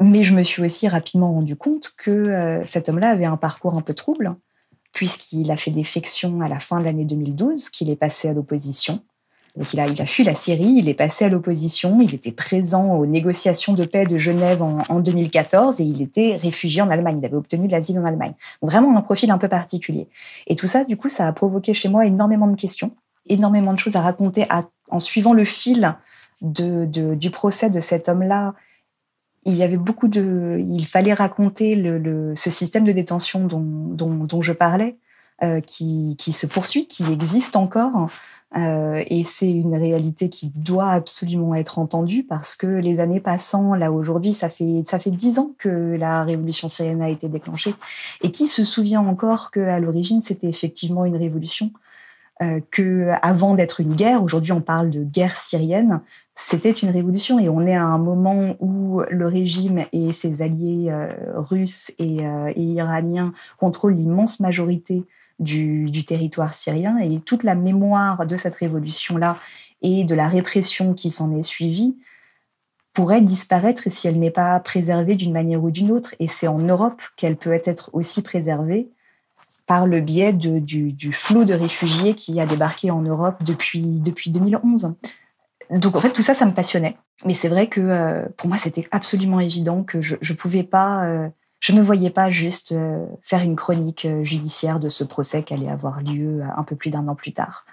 Mais 0.00 0.22
je 0.22 0.32
me 0.32 0.42
suis 0.42 0.64
aussi 0.64 0.88
rapidement 0.88 1.30
rendu 1.30 1.56
compte 1.56 1.92
que 1.98 2.10
euh, 2.10 2.64
cet 2.64 2.88
homme-là 2.88 3.10
avait 3.10 3.26
un 3.26 3.36
parcours 3.36 3.74
un 3.74 3.82
peu 3.82 3.92
trouble, 3.92 4.34
puisqu'il 4.94 5.50
a 5.50 5.58
fait 5.58 5.70
des 5.70 5.84
à 6.42 6.48
la 6.48 6.58
fin 6.58 6.80
de 6.80 6.86
l'année 6.86 7.04
2012, 7.04 7.68
qu'il 7.68 7.90
est 7.90 7.96
passé 7.96 8.30
à 8.30 8.32
l'opposition, 8.32 9.02
donc 9.56 9.74
il 9.74 9.80
a, 9.80 10.06
fui 10.06 10.22
la 10.24 10.34
Syrie, 10.34 10.76
il 10.78 10.88
est 10.88 10.94
passé 10.94 11.24
à 11.24 11.28
l'opposition, 11.28 12.00
il 12.00 12.14
était 12.14 12.32
présent 12.32 12.94
aux 12.94 13.06
négociations 13.06 13.74
de 13.74 13.84
paix 13.84 14.06
de 14.06 14.16
Genève 14.16 14.62
en, 14.62 15.00
2014 15.00 15.80
et 15.80 15.84
il 15.84 16.00
était 16.00 16.36
réfugié 16.36 16.82
en 16.82 16.90
Allemagne, 16.90 17.18
il 17.18 17.24
avait 17.24 17.36
obtenu 17.36 17.66
l'asile 17.66 17.98
en 17.98 18.04
Allemagne. 18.04 18.34
vraiment 18.62 18.96
un 18.96 19.02
profil 19.02 19.30
un 19.30 19.38
peu 19.38 19.48
particulier. 19.48 20.08
Et 20.46 20.54
tout 20.54 20.66
ça, 20.66 20.84
du 20.84 20.96
coup, 20.96 21.08
ça 21.08 21.26
a 21.26 21.32
provoqué 21.32 21.74
chez 21.74 21.88
moi 21.88 22.06
énormément 22.06 22.46
de 22.46 22.54
questions, 22.54 22.92
énormément 23.30 23.72
de 23.72 23.78
choses 23.78 23.96
à 23.96 24.02
raconter 24.02 24.46
en 24.90 24.98
suivant 24.98 25.32
le 25.32 25.44
fil 25.44 25.94
du 26.42 27.30
procès 27.30 27.70
de 27.70 27.80
cet 27.80 28.08
homme-là. 28.08 28.54
Il 29.46 29.54
y 29.54 29.62
avait 29.62 29.78
beaucoup 29.78 30.08
de, 30.08 30.60
il 30.62 30.84
fallait 30.86 31.14
raconter 31.14 31.74
ce 32.34 32.50
système 32.50 32.84
de 32.84 32.92
détention 32.92 33.46
dont, 33.46 34.42
je 34.42 34.52
parlais, 34.52 34.96
euh, 35.42 35.60
qui, 35.60 36.16
se 36.32 36.46
poursuit, 36.46 36.86
qui 36.86 37.10
existe 37.10 37.56
encore, 37.56 38.10
euh, 38.56 39.04
et 39.06 39.22
c'est 39.22 39.50
une 39.50 39.76
réalité 39.76 40.28
qui 40.28 40.50
doit 40.56 40.90
absolument 40.90 41.54
être 41.54 41.78
entendue 41.78 42.24
parce 42.24 42.56
que 42.56 42.66
les 42.66 42.98
années 42.98 43.20
passant, 43.20 43.74
là 43.74 43.92
aujourd'hui, 43.92 44.32
ça 44.32 44.48
fait 44.48 44.82
ça 44.86 44.98
fait 44.98 45.12
dix 45.12 45.38
ans 45.38 45.52
que 45.56 45.96
la 45.96 46.24
révolution 46.24 46.66
syrienne 46.66 47.00
a 47.00 47.08
été 47.08 47.28
déclenchée. 47.28 47.74
Et 48.22 48.32
qui 48.32 48.48
se 48.48 48.64
souvient 48.64 49.00
encore 49.00 49.52
que 49.52 49.60
à 49.60 49.78
l'origine 49.78 50.20
c'était 50.20 50.48
effectivement 50.48 51.04
une 51.04 51.16
révolution, 51.16 51.70
euh, 52.42 52.60
que 52.70 53.10
avant 53.20 53.54
d'être 53.54 53.80
une 53.80 53.94
guerre, 53.94 54.22
aujourd'hui 54.22 54.52
on 54.52 54.62
parle 54.62 54.88
de 54.88 55.04
guerre 55.04 55.36
syrienne, 55.36 56.00
c'était 56.34 56.70
une 56.70 56.88
révolution. 56.88 57.38
Et 57.38 57.50
on 57.50 57.66
est 57.66 57.76
à 57.76 57.84
un 57.84 57.98
moment 57.98 58.56
où 58.60 59.02
le 59.10 59.26
régime 59.26 59.84
et 59.92 60.12
ses 60.12 60.40
alliés 60.40 60.88
euh, 60.90 61.12
russes 61.34 61.92
euh, 62.00 62.52
et 62.54 62.62
iraniens 62.62 63.34
contrôlent 63.58 63.96
l'immense 63.96 64.40
majorité 64.40 65.04
du, 65.38 65.90
territoire 66.06 66.54
syrien. 66.54 66.96
Et 66.98 67.20
toute 67.20 67.44
la 67.44 67.54
mémoire 67.54 68.26
de 68.26 68.36
cette 68.36 68.54
révolution-là 68.54 69.36
et 69.82 70.04
de 70.04 70.14
la 70.14 70.28
répression 70.28 70.94
qui 70.94 71.10
s'en 71.10 71.36
est 71.36 71.42
suivie 71.42 71.98
pourrait 72.94 73.22
disparaître 73.22 73.82
si 73.88 74.08
elle 74.08 74.18
n'est 74.18 74.30
pas 74.30 74.58
préservée 74.60 75.14
d'une 75.14 75.32
manière 75.32 75.62
ou 75.62 75.70
d'une 75.70 75.90
autre. 75.90 76.14
Et 76.20 76.28
c'est 76.28 76.48
en 76.48 76.58
Europe 76.58 77.02
qu'elle 77.16 77.36
peut 77.36 77.60
être 77.64 77.90
aussi 77.92 78.22
préservée 78.22 78.90
par 79.70 79.86
le 79.86 80.00
biais 80.00 80.32
du, 80.32 81.12
flot 81.12 81.44
de 81.44 81.54
réfugiés 81.54 82.14
qui 82.14 82.40
a 82.40 82.44
débarqué 82.44 82.90
en 82.90 83.02
Europe 83.02 83.44
depuis, 83.44 84.00
depuis 84.00 84.32
2011. 84.32 84.94
Donc 85.70 85.94
en 85.94 86.00
fait, 86.00 86.10
tout 86.10 86.22
ça, 86.22 86.34
ça 86.34 86.44
me 86.44 86.50
passionnait. 86.50 86.96
Mais 87.24 87.34
c'est 87.34 87.48
vrai 87.48 87.68
que 87.68 87.80
euh, 87.80 88.24
pour 88.36 88.48
moi, 88.48 88.58
c'était 88.58 88.84
absolument 88.90 89.38
évident 89.38 89.84
que 89.84 90.02
je 90.02 90.16
ne 90.16 90.36
pouvais 90.36 90.64
pas 90.64 91.04
euh, 91.04 91.28
je 91.60 91.70
ne 91.70 91.80
voyais 91.82 92.10
pas 92.10 92.30
juste 92.30 92.72
euh, 92.72 93.06
faire 93.22 93.42
une 93.42 93.54
chronique 93.54 94.08
judiciaire 94.24 94.80
de 94.80 94.88
ce 94.88 95.04
procès 95.04 95.44
qui 95.44 95.54
allait 95.54 95.70
avoir 95.70 96.02
lieu 96.02 96.42
un 96.56 96.64
peu 96.64 96.74
plus 96.74 96.90
d'un 96.90 97.06
an 97.06 97.14
plus 97.14 97.32
tard. 97.32 97.64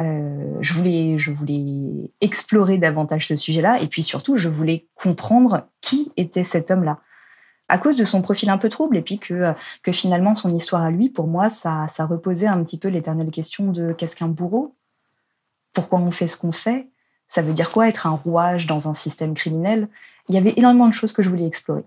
je 0.00 0.72
voulais, 0.72 1.20
je 1.20 1.30
voulais 1.30 2.10
explorer 2.20 2.78
davantage 2.78 3.28
ce 3.28 3.36
sujet-là, 3.36 3.80
et 3.80 3.86
puis 3.86 4.02
surtout, 4.02 4.34
je 4.34 4.48
voulais 4.48 4.88
comprendre 4.96 5.68
qui 5.80 6.10
était 6.16 6.42
cet 6.42 6.72
homme-là. 6.72 6.98
À 7.68 7.78
cause 7.78 7.96
de 7.96 8.04
son 8.04 8.20
profil 8.20 8.50
un 8.50 8.58
peu 8.58 8.68
trouble, 8.68 8.96
et 8.96 9.02
puis 9.02 9.18
que, 9.18 9.54
que 9.82 9.90
finalement 9.90 10.34
son 10.34 10.54
histoire 10.54 10.82
à 10.82 10.90
lui, 10.90 11.08
pour 11.08 11.26
moi, 11.26 11.48
ça, 11.48 11.86
ça 11.88 12.04
reposait 12.04 12.46
un 12.46 12.62
petit 12.62 12.78
peu 12.78 12.88
l'éternelle 12.88 13.30
question 13.30 13.72
de 13.72 13.92
qu'est-ce 13.92 14.16
qu'un 14.16 14.28
bourreau? 14.28 14.74
Pourquoi 15.72 15.98
on 15.98 16.10
fait 16.10 16.26
ce 16.26 16.36
qu'on 16.36 16.52
fait? 16.52 16.88
Ça 17.26 17.42
veut 17.42 17.54
dire 17.54 17.70
quoi 17.72 17.88
être 17.88 18.06
un 18.06 18.10
rouage 18.10 18.66
dans 18.66 18.88
un 18.88 18.94
système 18.94 19.34
criminel? 19.34 19.88
Il 20.28 20.34
y 20.34 20.38
avait 20.38 20.54
énormément 20.56 20.88
de 20.88 20.94
choses 20.94 21.12
que 21.12 21.22
je 21.22 21.30
voulais 21.30 21.46
explorer. 21.46 21.84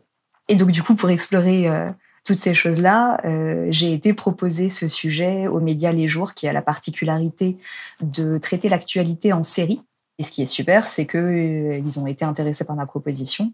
Et 0.47 0.55
donc, 0.55 0.71
du 0.71 0.81
coup, 0.81 0.95
pour 0.95 1.09
explorer 1.09 1.67
euh, 1.67 1.89
toutes 2.23 2.39
ces 2.39 2.53
choses-là, 2.53 3.21
euh, 3.25 3.67
j'ai 3.69 3.93
été 3.93 4.13
proposer 4.13 4.69
ce 4.69 4.87
sujet 4.87 5.47
aux 5.47 5.59
médias 5.59 5.91
Les 5.91 6.07
Jours, 6.07 6.33
qui 6.33 6.47
a 6.47 6.53
la 6.53 6.61
particularité 6.61 7.57
de 8.01 8.37
traiter 8.37 8.67
l'actualité 8.67 9.31
en 9.31 9.43
série. 9.43 9.81
Et 10.19 10.23
ce 10.23 10.31
qui 10.31 10.41
est 10.41 10.47
super, 10.47 10.87
c'est 10.87 11.05
que 11.05 11.17
euh, 11.17 11.99
ont 11.99 12.07
été 12.07 12.25
intéressés 12.25 12.65
par 12.65 12.75
ma 12.75 12.85
proposition 12.85 13.51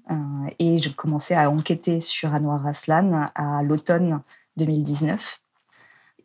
et 0.59 0.77
j'ai 0.77 0.93
commencé 0.93 1.33
à 1.33 1.49
enquêter 1.49 1.99
sur 1.99 2.33
Anwar 2.33 2.65
Aslan 2.65 3.25
à 3.35 3.63
l'automne 3.63 4.21
2019. 4.57 5.41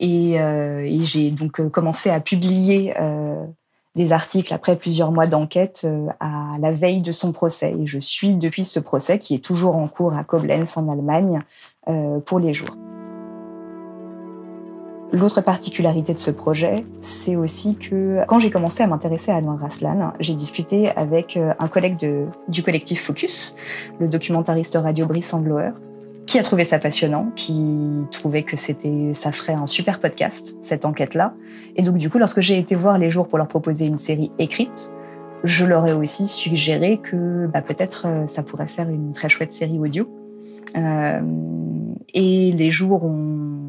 Et, 0.00 0.34
et 0.34 1.04
j'ai 1.04 1.32
donc 1.32 1.68
commencé 1.70 2.10
à 2.10 2.20
publier 2.20 2.94
des 3.98 4.12
articles 4.12 4.54
après 4.54 4.76
plusieurs 4.76 5.12
mois 5.12 5.26
d'enquête 5.26 5.82
euh, 5.84 6.06
à 6.20 6.52
la 6.60 6.72
veille 6.72 7.02
de 7.02 7.12
son 7.12 7.32
procès. 7.32 7.74
Et 7.78 7.86
je 7.86 7.98
suis 7.98 8.36
depuis 8.36 8.64
ce 8.64 8.80
procès 8.80 9.18
qui 9.18 9.34
est 9.34 9.44
toujours 9.44 9.76
en 9.76 9.88
cours 9.88 10.14
à 10.14 10.24
Koblenz 10.24 10.76
en 10.76 10.88
Allemagne 10.88 11.42
euh, 11.88 12.20
pour 12.20 12.38
les 12.38 12.54
jours. 12.54 12.76
L'autre 15.10 15.40
particularité 15.40 16.12
de 16.12 16.18
ce 16.18 16.30
projet, 16.30 16.84
c'est 17.00 17.34
aussi 17.34 17.76
que 17.76 18.20
quand 18.28 18.40
j'ai 18.40 18.50
commencé 18.50 18.82
à 18.82 18.86
m'intéresser 18.86 19.30
à 19.30 19.40
Noir 19.40 19.64
Aslan, 19.64 20.12
j'ai 20.20 20.34
discuté 20.34 20.90
avec 20.90 21.36
euh, 21.38 21.54
un 21.58 21.68
collègue 21.68 21.96
du 22.48 22.62
collectif 22.62 23.02
Focus, 23.02 23.56
le 24.00 24.08
documentariste 24.08 24.76
radio 24.76 25.06
Brice 25.06 25.28
Sandlower, 25.28 25.70
qui 26.26 26.38
a 26.38 26.42
trouvé 26.42 26.64
ça 26.64 26.78
passionnant, 26.78 27.32
qui 27.36 28.02
trouvait 28.10 28.42
que 28.42 28.54
c'était, 28.54 29.14
ça 29.14 29.32
ferait 29.32 29.54
un 29.54 29.64
super 29.64 29.98
podcast, 29.98 30.58
cette 30.60 30.84
enquête-là. 30.84 31.32
Et 31.76 31.82
donc, 31.82 31.96
du 31.96 32.10
coup, 32.10 32.18
lorsque 32.18 32.42
j'ai 32.42 32.58
été 32.58 32.74
voir 32.74 32.98
les 32.98 33.10
jours 33.10 33.28
pour 33.28 33.38
leur 33.38 33.48
proposer 33.48 33.86
une 33.86 33.96
série 33.96 34.30
écrite, 34.38 34.92
je 35.42 35.64
leur 35.64 35.86
ai 35.86 35.94
aussi 35.94 36.26
suggéré 36.26 36.98
que 36.98 37.46
bah, 37.46 37.62
peut-être 37.62 38.06
euh, 38.06 38.26
ça 38.26 38.42
pourrait 38.42 38.68
faire 38.68 38.90
une 38.90 39.12
très 39.12 39.30
chouette 39.30 39.52
série 39.52 39.78
audio. 39.78 40.06
Euh, 40.76 41.20
et 42.14 42.52
les 42.52 42.70
jours 42.70 43.04
ont 43.04 43.68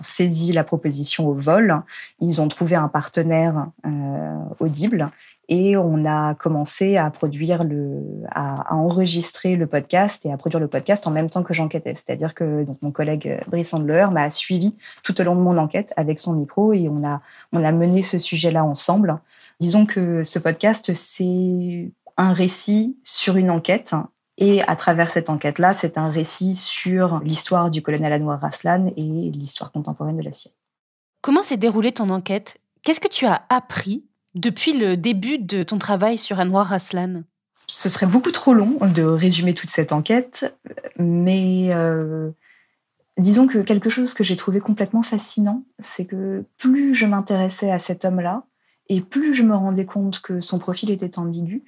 saisi 0.00 0.52
la 0.52 0.64
proposition 0.64 1.28
au 1.28 1.34
vol. 1.34 1.82
Ils 2.20 2.40
ont 2.40 2.48
trouvé 2.48 2.76
un 2.76 2.88
partenaire 2.88 3.68
euh, 3.86 4.36
audible 4.58 5.10
et 5.48 5.76
on 5.76 6.04
a 6.06 6.34
commencé 6.36 6.96
à 6.96 7.10
produire 7.10 7.64
le, 7.64 8.02
à, 8.30 8.72
enregistrer 8.72 9.56
le 9.56 9.66
podcast 9.66 10.24
et 10.24 10.32
à 10.32 10.36
produire 10.36 10.60
le 10.60 10.68
podcast 10.68 11.06
en 11.06 11.10
même 11.10 11.28
temps 11.28 11.42
que 11.42 11.52
j'enquêtais. 11.52 11.94
C'est-à-dire 11.94 12.34
que 12.34 12.64
donc 12.64 12.78
mon 12.82 12.92
collègue 12.92 13.40
Brice 13.48 13.74
Handler 13.74 14.06
m'a 14.12 14.30
suivi 14.30 14.76
tout 15.02 15.20
au 15.20 15.24
long 15.24 15.34
de 15.34 15.40
mon 15.40 15.58
enquête 15.58 15.92
avec 15.96 16.18
son 16.20 16.34
micro 16.34 16.72
et 16.72 16.88
on 16.88 17.04
a, 17.04 17.20
on 17.52 17.64
a 17.64 17.72
mené 17.72 18.02
ce 18.02 18.18
sujet-là 18.18 18.64
ensemble. 18.64 19.18
Disons 19.58 19.86
que 19.86 20.22
ce 20.22 20.38
podcast, 20.38 20.94
c'est 20.94 21.90
un 22.16 22.32
récit 22.32 22.96
sur 23.02 23.36
une 23.36 23.50
enquête 23.50 23.94
et 24.40 24.62
à 24.62 24.74
travers 24.74 25.10
cette 25.10 25.30
enquête-là, 25.30 25.74
c'est 25.74 25.98
un 25.98 26.10
récit 26.10 26.56
sur 26.56 27.20
l'histoire 27.20 27.70
du 27.70 27.82
colonel 27.82 28.14
Anwar 28.14 28.40
Raslan 28.40 28.90
et 28.96 29.02
l'histoire 29.02 29.70
contemporaine 29.70 30.16
de 30.16 30.22
la 30.22 30.32
Syrie. 30.32 30.54
Comment 31.20 31.42
s'est 31.42 31.58
déroulée 31.58 31.92
ton 31.92 32.08
enquête? 32.08 32.56
Qu'est-ce 32.82 33.00
que 33.00 33.08
tu 33.08 33.26
as 33.26 33.42
appris 33.50 34.06
depuis 34.34 34.72
le 34.72 34.96
début 34.96 35.38
de 35.38 35.62
ton 35.62 35.76
travail 35.76 36.16
sur 36.16 36.38
Anwar 36.38 36.72
Aslan? 36.72 37.22
Ce 37.66 37.90
serait 37.90 38.06
beaucoup 38.06 38.32
trop 38.32 38.54
long 38.54 38.78
de 38.80 39.02
résumer 39.02 39.54
toute 39.54 39.70
cette 39.70 39.92
enquête, 39.92 40.58
mais 40.98 41.68
euh, 41.74 42.30
disons 43.18 43.46
que 43.46 43.58
quelque 43.58 43.90
chose 43.90 44.14
que 44.14 44.24
j'ai 44.24 44.36
trouvé 44.36 44.60
complètement 44.60 45.02
fascinant, 45.02 45.64
c'est 45.78 46.06
que 46.06 46.46
plus 46.56 46.94
je 46.94 47.04
m'intéressais 47.04 47.70
à 47.70 47.78
cet 47.78 48.06
homme-là, 48.06 48.44
et 48.88 49.02
plus 49.02 49.34
je 49.34 49.42
me 49.42 49.54
rendais 49.54 49.86
compte 49.86 50.20
que 50.20 50.40
son 50.40 50.58
profil 50.58 50.90
était 50.90 51.18
ambigu, 51.18 51.62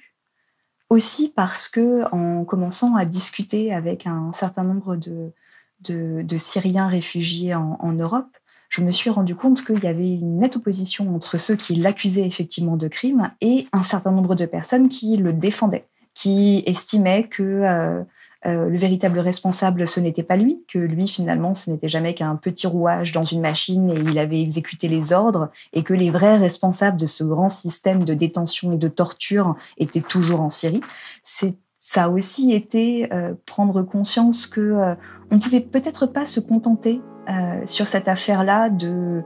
aussi 0.93 1.29
parce 1.29 1.67
que 1.67 2.03
en 2.13 2.45
commençant 2.45 2.95
à 2.95 3.05
discuter 3.05 3.73
avec 3.73 4.07
un 4.07 4.31
certain 4.31 4.63
nombre 4.63 4.95
de, 4.95 5.33
de, 5.81 6.37
Syriens 6.37 6.87
réfugiés 6.87 7.53
en 7.55 7.91
Europe, 7.91 8.37
je 8.73 8.81
me 8.81 8.91
suis 8.91 9.11
rendu 9.11 9.35
compte 9.35 9.63
qu'il 9.63 9.83
y 9.83 9.87
avait 9.87 10.15
une 10.15 10.39
nette 10.39 10.55
opposition 10.55 11.13
entre 11.13 11.37
ceux 11.37 11.55
qui 11.55 11.75
l'accusaient 11.75 12.25
effectivement 12.25 12.75
de 12.75 12.87
crime 12.87 13.31
et 13.39 13.67
un 13.71 13.83
certain 13.83 14.11
nombre 14.11 14.33
de 14.33 14.47
personnes 14.47 14.89
qui 14.89 15.15
le 15.15 15.31
défendaient, 15.31 15.87
qui 16.15 16.63
estimaient 16.65 17.27
que 17.27 17.43
euh, 17.43 18.03
euh, 18.45 18.69
le 18.69 18.77
véritable 18.77 19.19
responsable, 19.19 19.87
ce 19.87 19.99
n'était 19.99 20.23
pas 20.23 20.35
lui, 20.35 20.63
que 20.67 20.79
lui, 20.79 21.07
finalement, 21.07 21.53
ce 21.53 21.69
n'était 21.71 21.89
jamais 21.89 22.13
qu'un 22.13 22.35
petit 22.35 22.67
rouage 22.67 23.11
dans 23.11 23.23
une 23.23 23.41
machine 23.41 23.89
et 23.89 23.99
il 23.99 24.17
avait 24.19 24.41
exécuté 24.41 24.87
les 24.87 25.13
ordres, 25.13 25.49
et 25.71 25.83
que 25.83 25.93
les 25.93 26.09
vrais 26.09 26.37
responsables 26.37 26.97
de 26.97 27.05
ce 27.05 27.23
grand 27.23 27.49
système 27.49 28.03
de 28.03 28.13
détention 28.13 28.73
et 28.73 28.77
de 28.77 28.87
torture 28.87 29.55
étaient 29.77 30.01
toujours 30.01 30.41
en 30.41 30.49
Syrie. 30.49 30.81
C'est 31.23 31.55
ça 31.85 32.05
a 32.05 32.09
aussi 32.09 32.53
été 32.53 33.11
euh, 33.11 33.33
prendre 33.45 33.81
conscience 33.81 34.47
que 34.47 34.61
euh, 34.61 34.95
on 35.31 35.39
pouvait 35.39 35.59
peut-être 35.59 36.05
pas 36.05 36.25
se 36.25 36.39
contenter 36.39 37.01
euh, 37.29 37.61
sur 37.65 37.89
cette 37.89 38.07
affaire-là 38.07 38.69
de 38.69 39.21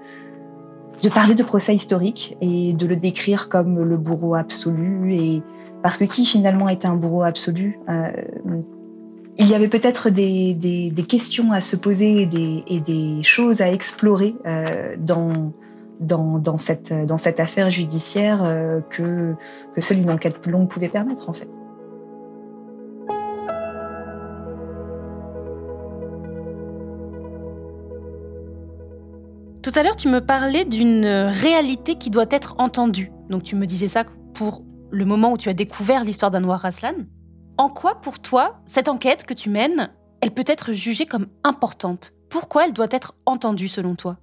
de 1.03 1.09
parler 1.09 1.35
de 1.35 1.43
procès 1.43 1.75
historique 1.75 2.35
et 2.41 2.73
de 2.73 2.87
le 2.87 2.95
décrire 2.95 3.49
comme 3.49 3.83
le 3.83 3.97
bourreau 3.97 4.33
absolu 4.33 5.13
et 5.13 5.43
parce 5.83 5.97
que 5.97 6.05
qui 6.05 6.25
finalement 6.25 6.69
était 6.69 6.87
un 6.87 6.95
bourreau 6.95 7.21
absolu? 7.21 7.79
Euh, 7.89 8.11
il 9.39 9.47
y 9.47 9.55
avait 9.55 9.67
peut-être 9.67 10.09
des, 10.09 11.05
questions 11.07 11.51
à 11.51 11.61
se 11.61 11.75
poser 11.75 12.21
et 12.67 12.79
des, 12.79 13.23
choses 13.23 13.61
à 13.61 13.71
explorer 13.71 14.35
euh, 14.45 14.95
dans, 14.97 16.57
cette, 16.57 17.39
affaire 17.39 17.69
judiciaire 17.69 18.43
euh, 18.43 18.81
que, 18.89 19.35
que 19.75 19.81
seule 19.81 19.99
une 19.99 20.09
enquête 20.09 20.39
plus 20.39 20.51
longue 20.51 20.69
pouvait 20.69 20.89
permettre 20.89 21.29
en 21.29 21.33
fait. 21.33 21.49
Tout 29.61 29.73
à 29.75 29.83
l'heure, 29.83 29.97
tu 29.97 30.07
me 30.07 30.21
parlais 30.21 30.63
d'une 30.63 31.05
réalité 31.05 31.95
qui 31.95 32.09
doit 32.09 32.25
être 32.31 32.55
entendue. 32.57 33.11
Donc 33.29 33.43
tu 33.43 33.57
me 33.57 33.65
disais 33.65 33.89
ça 33.89 34.05
pour 34.33 34.63
le 34.91 35.03
moment 35.03 35.33
où 35.33 35.37
tu 35.37 35.49
as 35.49 35.53
découvert 35.53 36.05
l'histoire 36.05 36.31
d'Anwar 36.31 36.65
Aslan. 36.65 36.93
En 37.59 37.69
quoi, 37.69 37.95
pour 38.01 38.19
toi, 38.19 38.59
cette 38.67 38.87
enquête 38.87 39.25
que 39.25 39.33
tu 39.33 39.49
mènes, 39.49 39.89
elle 40.21 40.31
peut 40.31 40.43
être 40.45 40.73
jugée 40.73 41.07
comme 41.07 41.27
importante? 41.43 42.13
Pourquoi 42.29 42.65
elle 42.65 42.73
doit 42.73 42.87
être 42.91 43.15
entendue 43.25 43.67
selon 43.67 43.95
toi? 43.95 44.17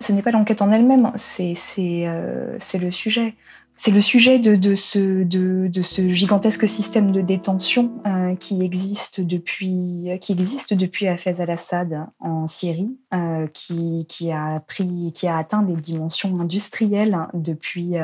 Ce 0.00 0.10
n'est 0.10 0.22
pas 0.22 0.32
l'enquête 0.32 0.60
en 0.60 0.72
elle-même, 0.72 1.12
c'est 1.14 1.54
euh, 1.78 2.58
le 2.74 2.90
sujet. 2.90 3.36
C'est 3.76 3.92
le 3.92 4.00
sujet 4.00 4.38
de, 4.40 4.74
ce, 4.74 6.12
gigantesque 6.12 6.68
système 6.68 7.12
de 7.12 7.20
détention 7.20 7.92
euh, 8.06 8.34
qui 8.36 8.62
existe 8.62 9.20
depuis 9.20 10.10
qui 10.20 10.32
existe 10.32 10.74
depuis 10.74 11.08
Hafez 11.08 11.40
al-Assad 11.40 12.06
en 12.20 12.46
Syrie, 12.46 12.96
euh, 13.12 13.46
qui, 13.48 14.32
a 14.32 14.60
pris, 14.60 15.12
qui 15.12 15.26
a 15.26 15.36
atteint 15.36 15.62
des 15.62 15.76
dimensions 15.76 16.40
industrielles 16.40 17.18
depuis 17.34 17.94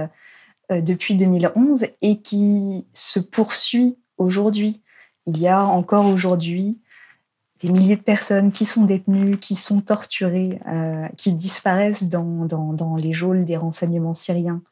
depuis 0.70 1.16
2011 1.16 1.86
et 2.02 2.20
qui 2.20 2.88
se 2.92 3.18
poursuit 3.20 3.96
aujourd'hui. 4.20 4.82
Il 5.26 5.38
y 5.38 5.48
a 5.48 5.64
encore 5.64 6.06
aujourd'hui 6.06 6.80
des 7.60 7.68
milliers 7.70 7.96
de 7.96 8.02
personnes 8.02 8.52
qui 8.52 8.64
sont 8.64 8.84
détenues, 8.84 9.38
qui 9.38 9.54
sont 9.54 9.80
torturées, 9.80 10.60
euh, 10.66 11.06
qui 11.16 11.32
disparaissent 11.34 12.08
dans, 12.08 12.46
dans, 12.46 12.96
les 12.96 13.12
geôles 13.12 13.44
des 13.44 13.56
renseignements 13.56 14.14
syriens. 14.14 14.62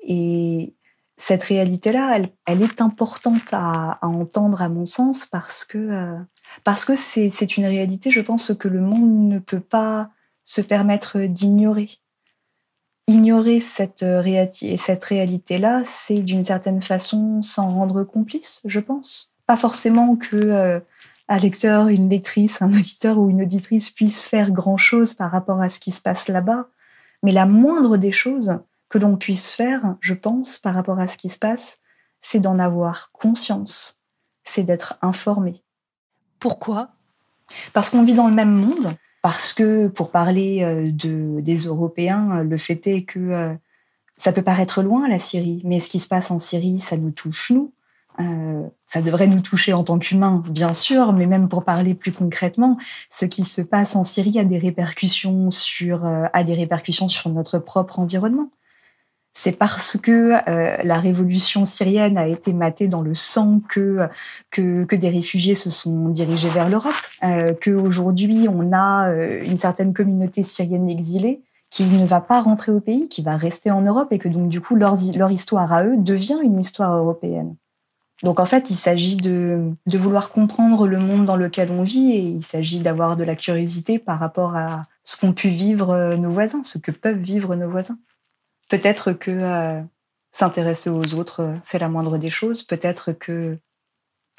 Et 0.00 0.74
cette 1.18 1.42
réalité-là, 1.42 2.18
elle, 2.46 2.62
est 2.62 2.80
importante 2.80 3.52
à, 3.52 3.98
à, 4.00 4.06
entendre, 4.06 4.62
à 4.62 4.70
mon 4.70 4.86
sens, 4.86 5.26
parce 5.26 5.64
que 5.64 5.76
euh, 5.76 6.16
parce 6.64 6.84
que 6.84 6.96
c'est 6.96 7.56
une 7.56 7.66
réalité, 7.66 8.10
je 8.10 8.20
pense, 8.20 8.54
que 8.54 8.68
le 8.68 8.80
monde 8.80 9.28
ne 9.28 9.38
peut 9.38 9.60
pas 9.60 10.10
se 10.42 10.60
permettre 10.60 11.20
d'ignorer. 11.20 11.99
Ignorer 13.10 13.58
cette, 13.58 14.04
cette 14.78 15.04
réalité-là, 15.04 15.82
c'est 15.84 16.22
d'une 16.22 16.44
certaine 16.44 16.80
façon 16.80 17.42
s'en 17.42 17.74
rendre 17.74 18.04
complice, 18.04 18.62
je 18.66 18.78
pense. 18.78 19.34
Pas 19.46 19.56
forcément 19.56 20.14
que 20.14 20.36
euh, 20.36 20.78
un 21.28 21.38
lecteur, 21.38 21.88
une 21.88 22.08
lectrice, 22.08 22.62
un 22.62 22.72
auditeur 22.72 23.18
ou 23.18 23.28
une 23.28 23.42
auditrice 23.42 23.90
puisse 23.90 24.22
faire 24.22 24.52
grand-chose 24.52 25.14
par 25.14 25.32
rapport 25.32 25.60
à 25.60 25.68
ce 25.68 25.80
qui 25.80 25.90
se 25.90 26.00
passe 26.00 26.28
là-bas, 26.28 26.68
mais 27.24 27.32
la 27.32 27.46
moindre 27.46 27.96
des 27.96 28.12
choses, 28.12 28.60
que 28.88 28.98
l'on 28.98 29.16
puisse 29.16 29.50
faire, 29.50 29.96
je 30.00 30.14
pense, 30.14 30.58
par 30.58 30.74
rapport 30.74 30.98
à 30.98 31.08
ce 31.08 31.16
qui 31.16 31.30
se 31.30 31.38
passe, 31.38 31.78
c'est 32.20 32.40
d'en 32.40 32.58
avoir 32.58 33.12
conscience, 33.12 34.00
c'est 34.44 34.64
d'être 34.64 34.98
informé. 35.00 35.62
Pourquoi? 36.38 36.90
Parce 37.72 37.88
qu'on 37.90 38.02
vit 38.02 38.14
dans 38.14 38.28
le 38.28 38.34
même 38.34 38.52
monde, 38.52 38.94
parce 39.22 39.52
que, 39.52 39.88
pour 39.88 40.10
parler 40.10 40.62
euh, 40.62 40.90
de, 40.90 41.40
des 41.40 41.58
Européens, 41.58 42.42
le 42.42 42.56
fait 42.56 42.86
est 42.86 43.02
que 43.04 43.18
euh, 43.18 43.54
ça 44.16 44.32
peut 44.32 44.42
paraître 44.42 44.82
loin, 44.82 45.08
la 45.08 45.18
Syrie, 45.18 45.62
mais 45.64 45.80
ce 45.80 45.88
qui 45.88 45.98
se 45.98 46.08
passe 46.08 46.30
en 46.30 46.38
Syrie, 46.38 46.80
ça 46.80 46.96
nous 46.96 47.10
touche, 47.10 47.50
nous. 47.50 47.72
Euh, 48.18 48.68
ça 48.86 49.00
devrait 49.00 49.28
nous 49.28 49.40
toucher 49.40 49.72
en 49.72 49.84
tant 49.84 49.98
qu'humains, 49.98 50.42
bien 50.50 50.74
sûr, 50.74 51.12
mais 51.12 51.26
même 51.26 51.48
pour 51.48 51.64
parler 51.64 51.94
plus 51.94 52.12
concrètement, 52.12 52.76
ce 53.08 53.24
qui 53.24 53.44
se 53.44 53.62
passe 53.62 53.96
en 53.96 54.04
Syrie 54.04 54.38
a 54.38 54.44
des 54.44 54.58
répercussions 54.58 55.50
sur, 55.50 56.04
euh, 56.04 56.26
a 56.32 56.44
des 56.44 56.54
répercussions 56.54 57.08
sur 57.08 57.30
notre 57.30 57.58
propre 57.58 57.98
environnement 57.98 58.50
c'est 59.32 59.56
parce 59.56 59.96
que 59.96 60.32
euh, 60.48 60.76
la 60.82 60.98
révolution 60.98 61.64
syrienne 61.64 62.18
a 62.18 62.26
été 62.26 62.52
matée 62.52 62.88
dans 62.88 63.02
le 63.02 63.14
sang 63.14 63.60
que, 63.68 64.08
que, 64.50 64.84
que 64.84 64.96
des 64.96 65.08
réfugiés 65.08 65.54
se 65.54 65.70
sont 65.70 66.08
dirigés 66.08 66.48
vers 66.48 66.68
l'Europe, 66.68 66.92
euh, 67.22 67.54
qu'aujourd'hui 67.60 68.48
on 68.48 68.72
a 68.72 69.08
euh, 69.10 69.42
une 69.44 69.56
certaine 69.56 69.94
communauté 69.94 70.42
syrienne 70.42 70.90
exilée 70.90 71.42
qui 71.70 71.84
ne 71.84 72.04
va 72.04 72.20
pas 72.20 72.42
rentrer 72.42 72.72
au 72.72 72.80
pays, 72.80 73.08
qui 73.08 73.22
va 73.22 73.36
rester 73.36 73.70
en 73.70 73.82
Europe 73.82 74.12
et 74.12 74.18
que 74.18 74.28
donc 74.28 74.48
du 74.48 74.60
coup 74.60 74.74
leur, 74.74 74.96
leur 75.14 75.30
histoire 75.30 75.72
à 75.72 75.84
eux 75.84 75.96
devient 75.96 76.38
une 76.42 76.58
histoire 76.58 76.96
européenne. 76.96 77.54
Donc 78.22 78.38
en 78.38 78.44
fait, 78.44 78.70
il 78.70 78.74
s'agit 78.74 79.16
de, 79.16 79.70
de 79.86 79.98
vouloir 79.98 80.30
comprendre 80.30 80.86
le 80.86 80.98
monde 80.98 81.24
dans 81.24 81.36
lequel 81.36 81.70
on 81.70 81.82
vit 81.82 82.12
et 82.12 82.20
il 82.20 82.42
s'agit 82.42 82.80
d'avoir 82.80 83.16
de 83.16 83.24
la 83.24 83.34
curiosité 83.34 83.98
par 83.98 84.18
rapport 84.18 84.56
à 84.56 84.82
ce 85.04 85.16
qu'ont 85.16 85.32
pu 85.32 85.48
vivre 85.48 85.90
euh, 85.90 86.16
nos 86.16 86.30
voisins, 86.30 86.62
ce 86.62 86.76
que 86.76 86.90
peuvent 86.90 87.16
vivre 87.16 87.54
nos 87.56 87.70
voisins. 87.70 87.98
Peut-être 88.70 89.12
que 89.12 89.32
euh, 89.32 89.82
s'intéresser 90.30 90.90
aux 90.90 91.14
autres, 91.14 91.42
euh, 91.42 91.56
c'est 91.60 91.80
la 91.80 91.88
moindre 91.88 92.18
des 92.18 92.30
choses. 92.30 92.62
Peut-être 92.62 93.10
que, 93.10 93.58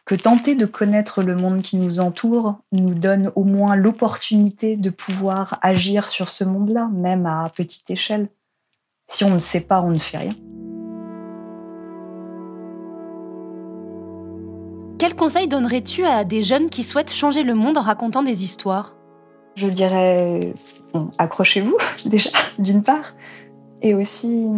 que 0.05 0.15
tenter 0.15 0.55
de 0.55 0.65
connaître 0.65 1.21
le 1.21 1.35
monde 1.35 1.61
qui 1.61 1.75
nous 1.75 1.99
entoure 1.99 2.55
nous 2.71 2.93
donne 2.93 3.33
au 3.35 3.43
moins 3.43 3.75
l'opportunité 3.75 4.77
de 4.77 4.89
pouvoir 4.89 5.59
agir 5.61 6.07
sur 6.07 6.29
ce 6.29 6.45
monde-là, 6.45 6.89
même 6.93 7.25
à 7.25 7.51
petite 7.53 7.91
échelle. 7.91 8.29
Si 9.07 9.25
on 9.25 9.31
ne 9.31 9.37
sait 9.37 9.59
pas, 9.59 9.81
on 9.81 9.89
ne 9.89 9.99
fait 9.99 10.19
rien. 10.19 10.35
Quel 14.97 15.13
conseil 15.13 15.49
donnerais-tu 15.49 16.05
à 16.05 16.23
des 16.23 16.41
jeunes 16.41 16.69
qui 16.69 16.83
souhaitent 16.83 17.11
changer 17.11 17.43
le 17.43 17.53
monde 17.53 17.77
en 17.77 17.81
racontant 17.81 18.23
des 18.23 18.45
histoires? 18.45 18.95
Je 19.55 19.67
dirais, 19.67 20.53
bon, 20.93 21.09
accrochez-vous 21.17 21.75
déjà, 22.05 22.29
d'une 22.59 22.81
part. 22.81 23.13
Et 23.81 23.95
aussi, 23.95 24.49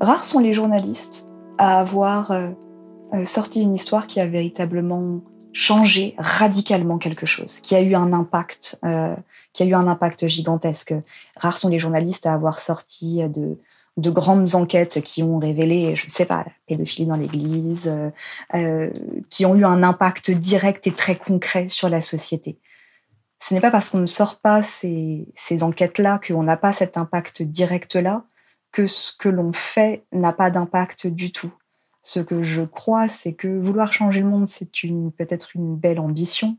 rares 0.00 0.24
sont 0.24 0.40
les 0.40 0.52
journalistes 0.52 1.26
à 1.58 1.80
avoir 1.80 2.30
euh, 2.30 2.48
euh, 3.12 3.24
sorti 3.24 3.60
une 3.60 3.74
histoire 3.74 4.06
qui 4.06 4.20
a 4.20 4.26
véritablement 4.26 5.20
changé 5.52 6.14
radicalement 6.16 6.96
quelque 6.96 7.26
chose, 7.26 7.60
qui 7.60 7.74
a 7.74 7.82
eu 7.82 7.94
un 7.94 8.12
impact, 8.12 8.78
euh, 8.84 9.14
qui 9.52 9.62
a 9.62 9.66
eu 9.66 9.74
un 9.74 9.86
impact 9.86 10.26
gigantesque. 10.26 10.94
Rares 11.36 11.58
sont 11.58 11.68
les 11.68 11.78
journalistes 11.78 12.24
à 12.24 12.32
avoir 12.32 12.58
sorti 12.58 13.20
de, 13.28 13.58
de 13.98 14.10
grandes 14.10 14.54
enquêtes 14.54 15.02
qui 15.02 15.22
ont 15.22 15.38
révélé, 15.38 15.94
je 15.94 16.06
ne 16.06 16.10
sais 16.10 16.24
pas, 16.24 16.38
la 16.38 16.52
pédophilie 16.66 17.06
dans 17.06 17.16
l'Église, 17.16 17.94
qui 19.28 19.44
ont 19.44 19.54
eu 19.54 19.66
un 19.66 19.82
impact 19.82 20.30
direct 20.30 20.86
et 20.86 20.92
très 20.92 21.16
concret 21.16 21.68
sur 21.68 21.90
la 21.90 22.00
société. 22.00 22.58
Ce 23.38 23.52
n'est 23.52 23.60
pas 23.60 23.70
parce 23.70 23.90
qu'on 23.90 23.98
ne 23.98 24.06
sort 24.06 24.36
pas 24.40 24.62
ces 24.62 25.28
enquêtes-là 25.60 26.18
qu'on 26.26 26.44
n'a 26.44 26.56
pas 26.56 26.72
cet 26.72 26.96
impact 26.96 27.42
direct-là 27.42 28.24
que 28.72 28.86
ce 28.86 29.12
que 29.16 29.28
l'on 29.28 29.52
fait 29.52 30.04
n'a 30.12 30.32
pas 30.32 30.50
d'impact 30.50 31.06
du 31.06 31.30
tout. 31.30 31.52
Ce 32.02 32.18
que 32.18 32.42
je 32.42 32.62
crois, 32.62 33.06
c'est 33.06 33.34
que 33.34 33.46
vouloir 33.46 33.92
changer 33.92 34.20
le 34.20 34.26
monde, 34.26 34.48
c'est 34.48 34.82
une, 34.82 35.12
peut-être 35.12 35.54
une 35.54 35.76
belle 35.76 36.00
ambition, 36.00 36.56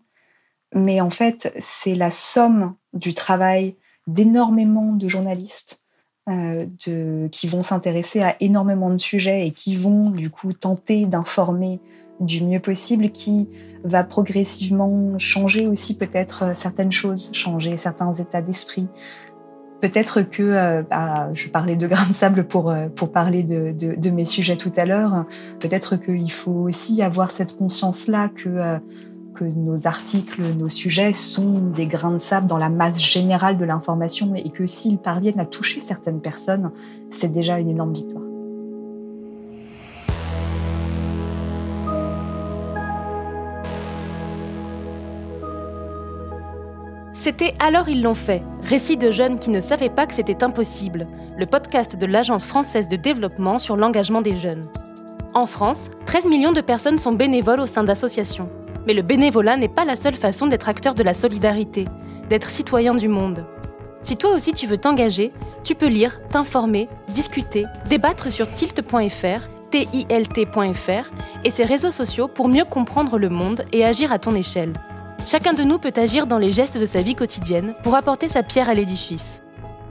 mais 0.73 1.01
en 1.01 1.09
fait, 1.09 1.53
c'est 1.59 1.95
la 1.95 2.11
somme 2.11 2.75
du 2.93 3.13
travail 3.13 3.75
d'énormément 4.07 4.93
de 4.93 5.07
journalistes 5.07 5.83
euh, 6.29 6.65
de, 6.85 7.27
qui 7.31 7.47
vont 7.47 7.61
s'intéresser 7.61 8.21
à 8.21 8.35
énormément 8.39 8.89
de 8.89 8.97
sujets 8.97 9.45
et 9.45 9.51
qui 9.51 9.75
vont 9.75 10.09
du 10.09 10.29
coup 10.29 10.53
tenter 10.53 11.05
d'informer 11.05 11.81
du 12.19 12.41
mieux 12.41 12.59
possible, 12.59 13.09
qui 13.09 13.49
va 13.83 14.03
progressivement 14.03 15.19
changer 15.19 15.67
aussi 15.67 15.97
peut-être 15.97 16.55
certaines 16.55 16.91
choses, 16.91 17.31
changer 17.33 17.75
certains 17.75 18.13
états 18.13 18.41
d'esprit, 18.41 18.87
Peut-être 19.83 20.21
que, 20.21 20.43
euh, 20.43 20.81
bah, 20.89 21.27
je 21.33 21.49
parlais 21.49 21.75
de 21.75 21.87
grains 21.87 22.07
de 22.07 22.13
sable 22.13 22.45
pour, 22.45 22.71
euh, 22.71 22.87
parler 23.11 23.43
de, 23.43 24.09
mes 24.11 24.23
sujets 24.23 24.55
tout 24.55 24.71
à 24.77 24.85
l'heure, 24.85 25.25
peut-être 25.59 25.97
qu'il 25.97 26.31
faut 26.31 26.53
aussi 26.53 27.01
avoir 27.01 27.31
cette 27.31 27.57
conscience-là 27.57 28.29
euh, 28.45 28.79
que 29.35 29.43
nos 29.43 29.85
articles, 29.85 30.41
nos 30.57 30.69
sujets 30.69 31.11
sont 31.11 31.59
des 31.75 31.85
grains 31.85 32.13
de 32.13 32.17
sable 32.17 32.47
dans 32.47 32.57
la 32.57 32.69
masse 32.69 33.01
générale 33.01 33.57
de 33.57 33.65
l'information 33.65 34.33
et 34.35 34.51
que 34.51 34.65
s'ils 34.65 34.99
parviennent 34.99 35.41
à 35.41 35.45
toucher 35.45 35.81
certaines 35.81 36.21
personnes, 36.21 36.71
c'est 37.09 37.33
déjà 37.33 37.59
une 37.59 37.69
énorme 37.69 37.91
victoire. 37.91 38.22
C'était 47.23 47.53
Alors 47.57 47.87
ils 47.87 48.03
l'ont 48.03 48.15
fait, 48.15 48.43
récit 48.63 48.97
de 48.97 49.09
jeunes 49.09 49.39
qui 49.39 49.49
ne 49.49 49.61
savaient 49.61 49.89
pas 49.89 50.05
que 50.05 50.13
c'était 50.13 50.43
impossible, 50.43 51.07
le 51.37 51.45
podcast 51.45 51.95
de 51.95 52.05
l'Agence 52.05 52.45
française 52.45 52.89
de 52.89 52.97
développement 52.97 53.59
sur 53.59 53.77
l'engagement 53.77 54.21
des 54.21 54.35
jeunes. 54.35 54.65
En 55.33 55.45
France, 55.45 55.85
13 56.05 56.25
millions 56.25 56.51
de 56.51 56.59
personnes 56.59 56.99
sont 56.99 57.13
bénévoles 57.13 57.61
au 57.61 57.65
sein 57.65 57.85
d'associations. 57.85 58.49
Mais 58.85 58.93
le 58.93 59.03
bénévolat 59.03 59.55
n'est 59.55 59.69
pas 59.69 59.85
la 59.85 59.95
seule 59.95 60.17
façon 60.17 60.47
d'être 60.47 60.67
acteur 60.67 60.95
de 60.95 61.03
la 61.03 61.13
solidarité, 61.13 61.85
d'être 62.27 62.49
citoyen 62.49 62.93
du 62.93 63.07
monde. 63.07 63.45
Si 64.01 64.17
toi 64.17 64.31
aussi 64.33 64.51
tu 64.51 64.67
veux 64.67 64.77
t'engager, 64.77 65.31
tu 65.63 65.75
peux 65.75 65.87
lire, 65.87 66.19
t'informer, 66.27 66.89
discuter, 67.07 67.63
débattre 67.87 68.33
sur 68.33 68.53
tilt.fr, 68.53 69.47
tilt.fr 69.71 71.11
et 71.45 71.49
ses 71.49 71.63
réseaux 71.63 71.91
sociaux 71.91 72.27
pour 72.27 72.49
mieux 72.49 72.65
comprendre 72.65 73.17
le 73.17 73.29
monde 73.29 73.63
et 73.71 73.85
agir 73.85 74.11
à 74.11 74.19
ton 74.19 74.35
échelle. 74.35 74.73
Chacun 75.25 75.53
de 75.53 75.63
nous 75.63 75.79
peut 75.79 75.93
agir 75.95 76.27
dans 76.27 76.37
les 76.37 76.51
gestes 76.51 76.77
de 76.77 76.85
sa 76.85 77.01
vie 77.01 77.15
quotidienne 77.15 77.73
pour 77.83 77.95
apporter 77.95 78.29
sa 78.29 78.43
pierre 78.43 78.69
à 78.69 78.73
l'édifice. 78.73 79.41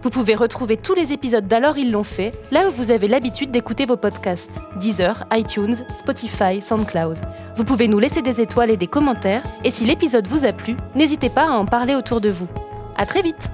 Vous 0.02 0.10
pouvez 0.10 0.34
retrouver 0.34 0.76
tous 0.76 0.94
les 0.94 1.12
épisodes 1.12 1.46
d'Alors 1.46 1.78
ils 1.78 1.92
l'ont 1.92 2.02
fait 2.02 2.32
là 2.50 2.66
où 2.68 2.72
vous 2.72 2.90
avez 2.90 3.06
l'habitude 3.06 3.52
d'écouter 3.52 3.86
vos 3.86 3.96
podcasts 3.96 4.60
Deezer, 4.80 5.24
iTunes, 5.32 5.76
Spotify, 5.96 6.60
SoundCloud. 6.60 7.20
Vous 7.54 7.64
pouvez 7.64 7.86
nous 7.86 8.00
laisser 8.00 8.20
des 8.20 8.40
étoiles 8.40 8.70
et 8.70 8.76
des 8.76 8.88
commentaires 8.88 9.44
et 9.62 9.70
si 9.70 9.84
l'épisode 9.84 10.26
vous 10.26 10.44
a 10.44 10.52
plu, 10.52 10.76
n'hésitez 10.96 11.30
pas 11.30 11.44
à 11.44 11.52
en 11.52 11.66
parler 11.66 11.94
autour 11.94 12.20
de 12.20 12.30
vous. 12.30 12.48
À 12.96 13.06
très 13.06 13.22
vite 13.22 13.48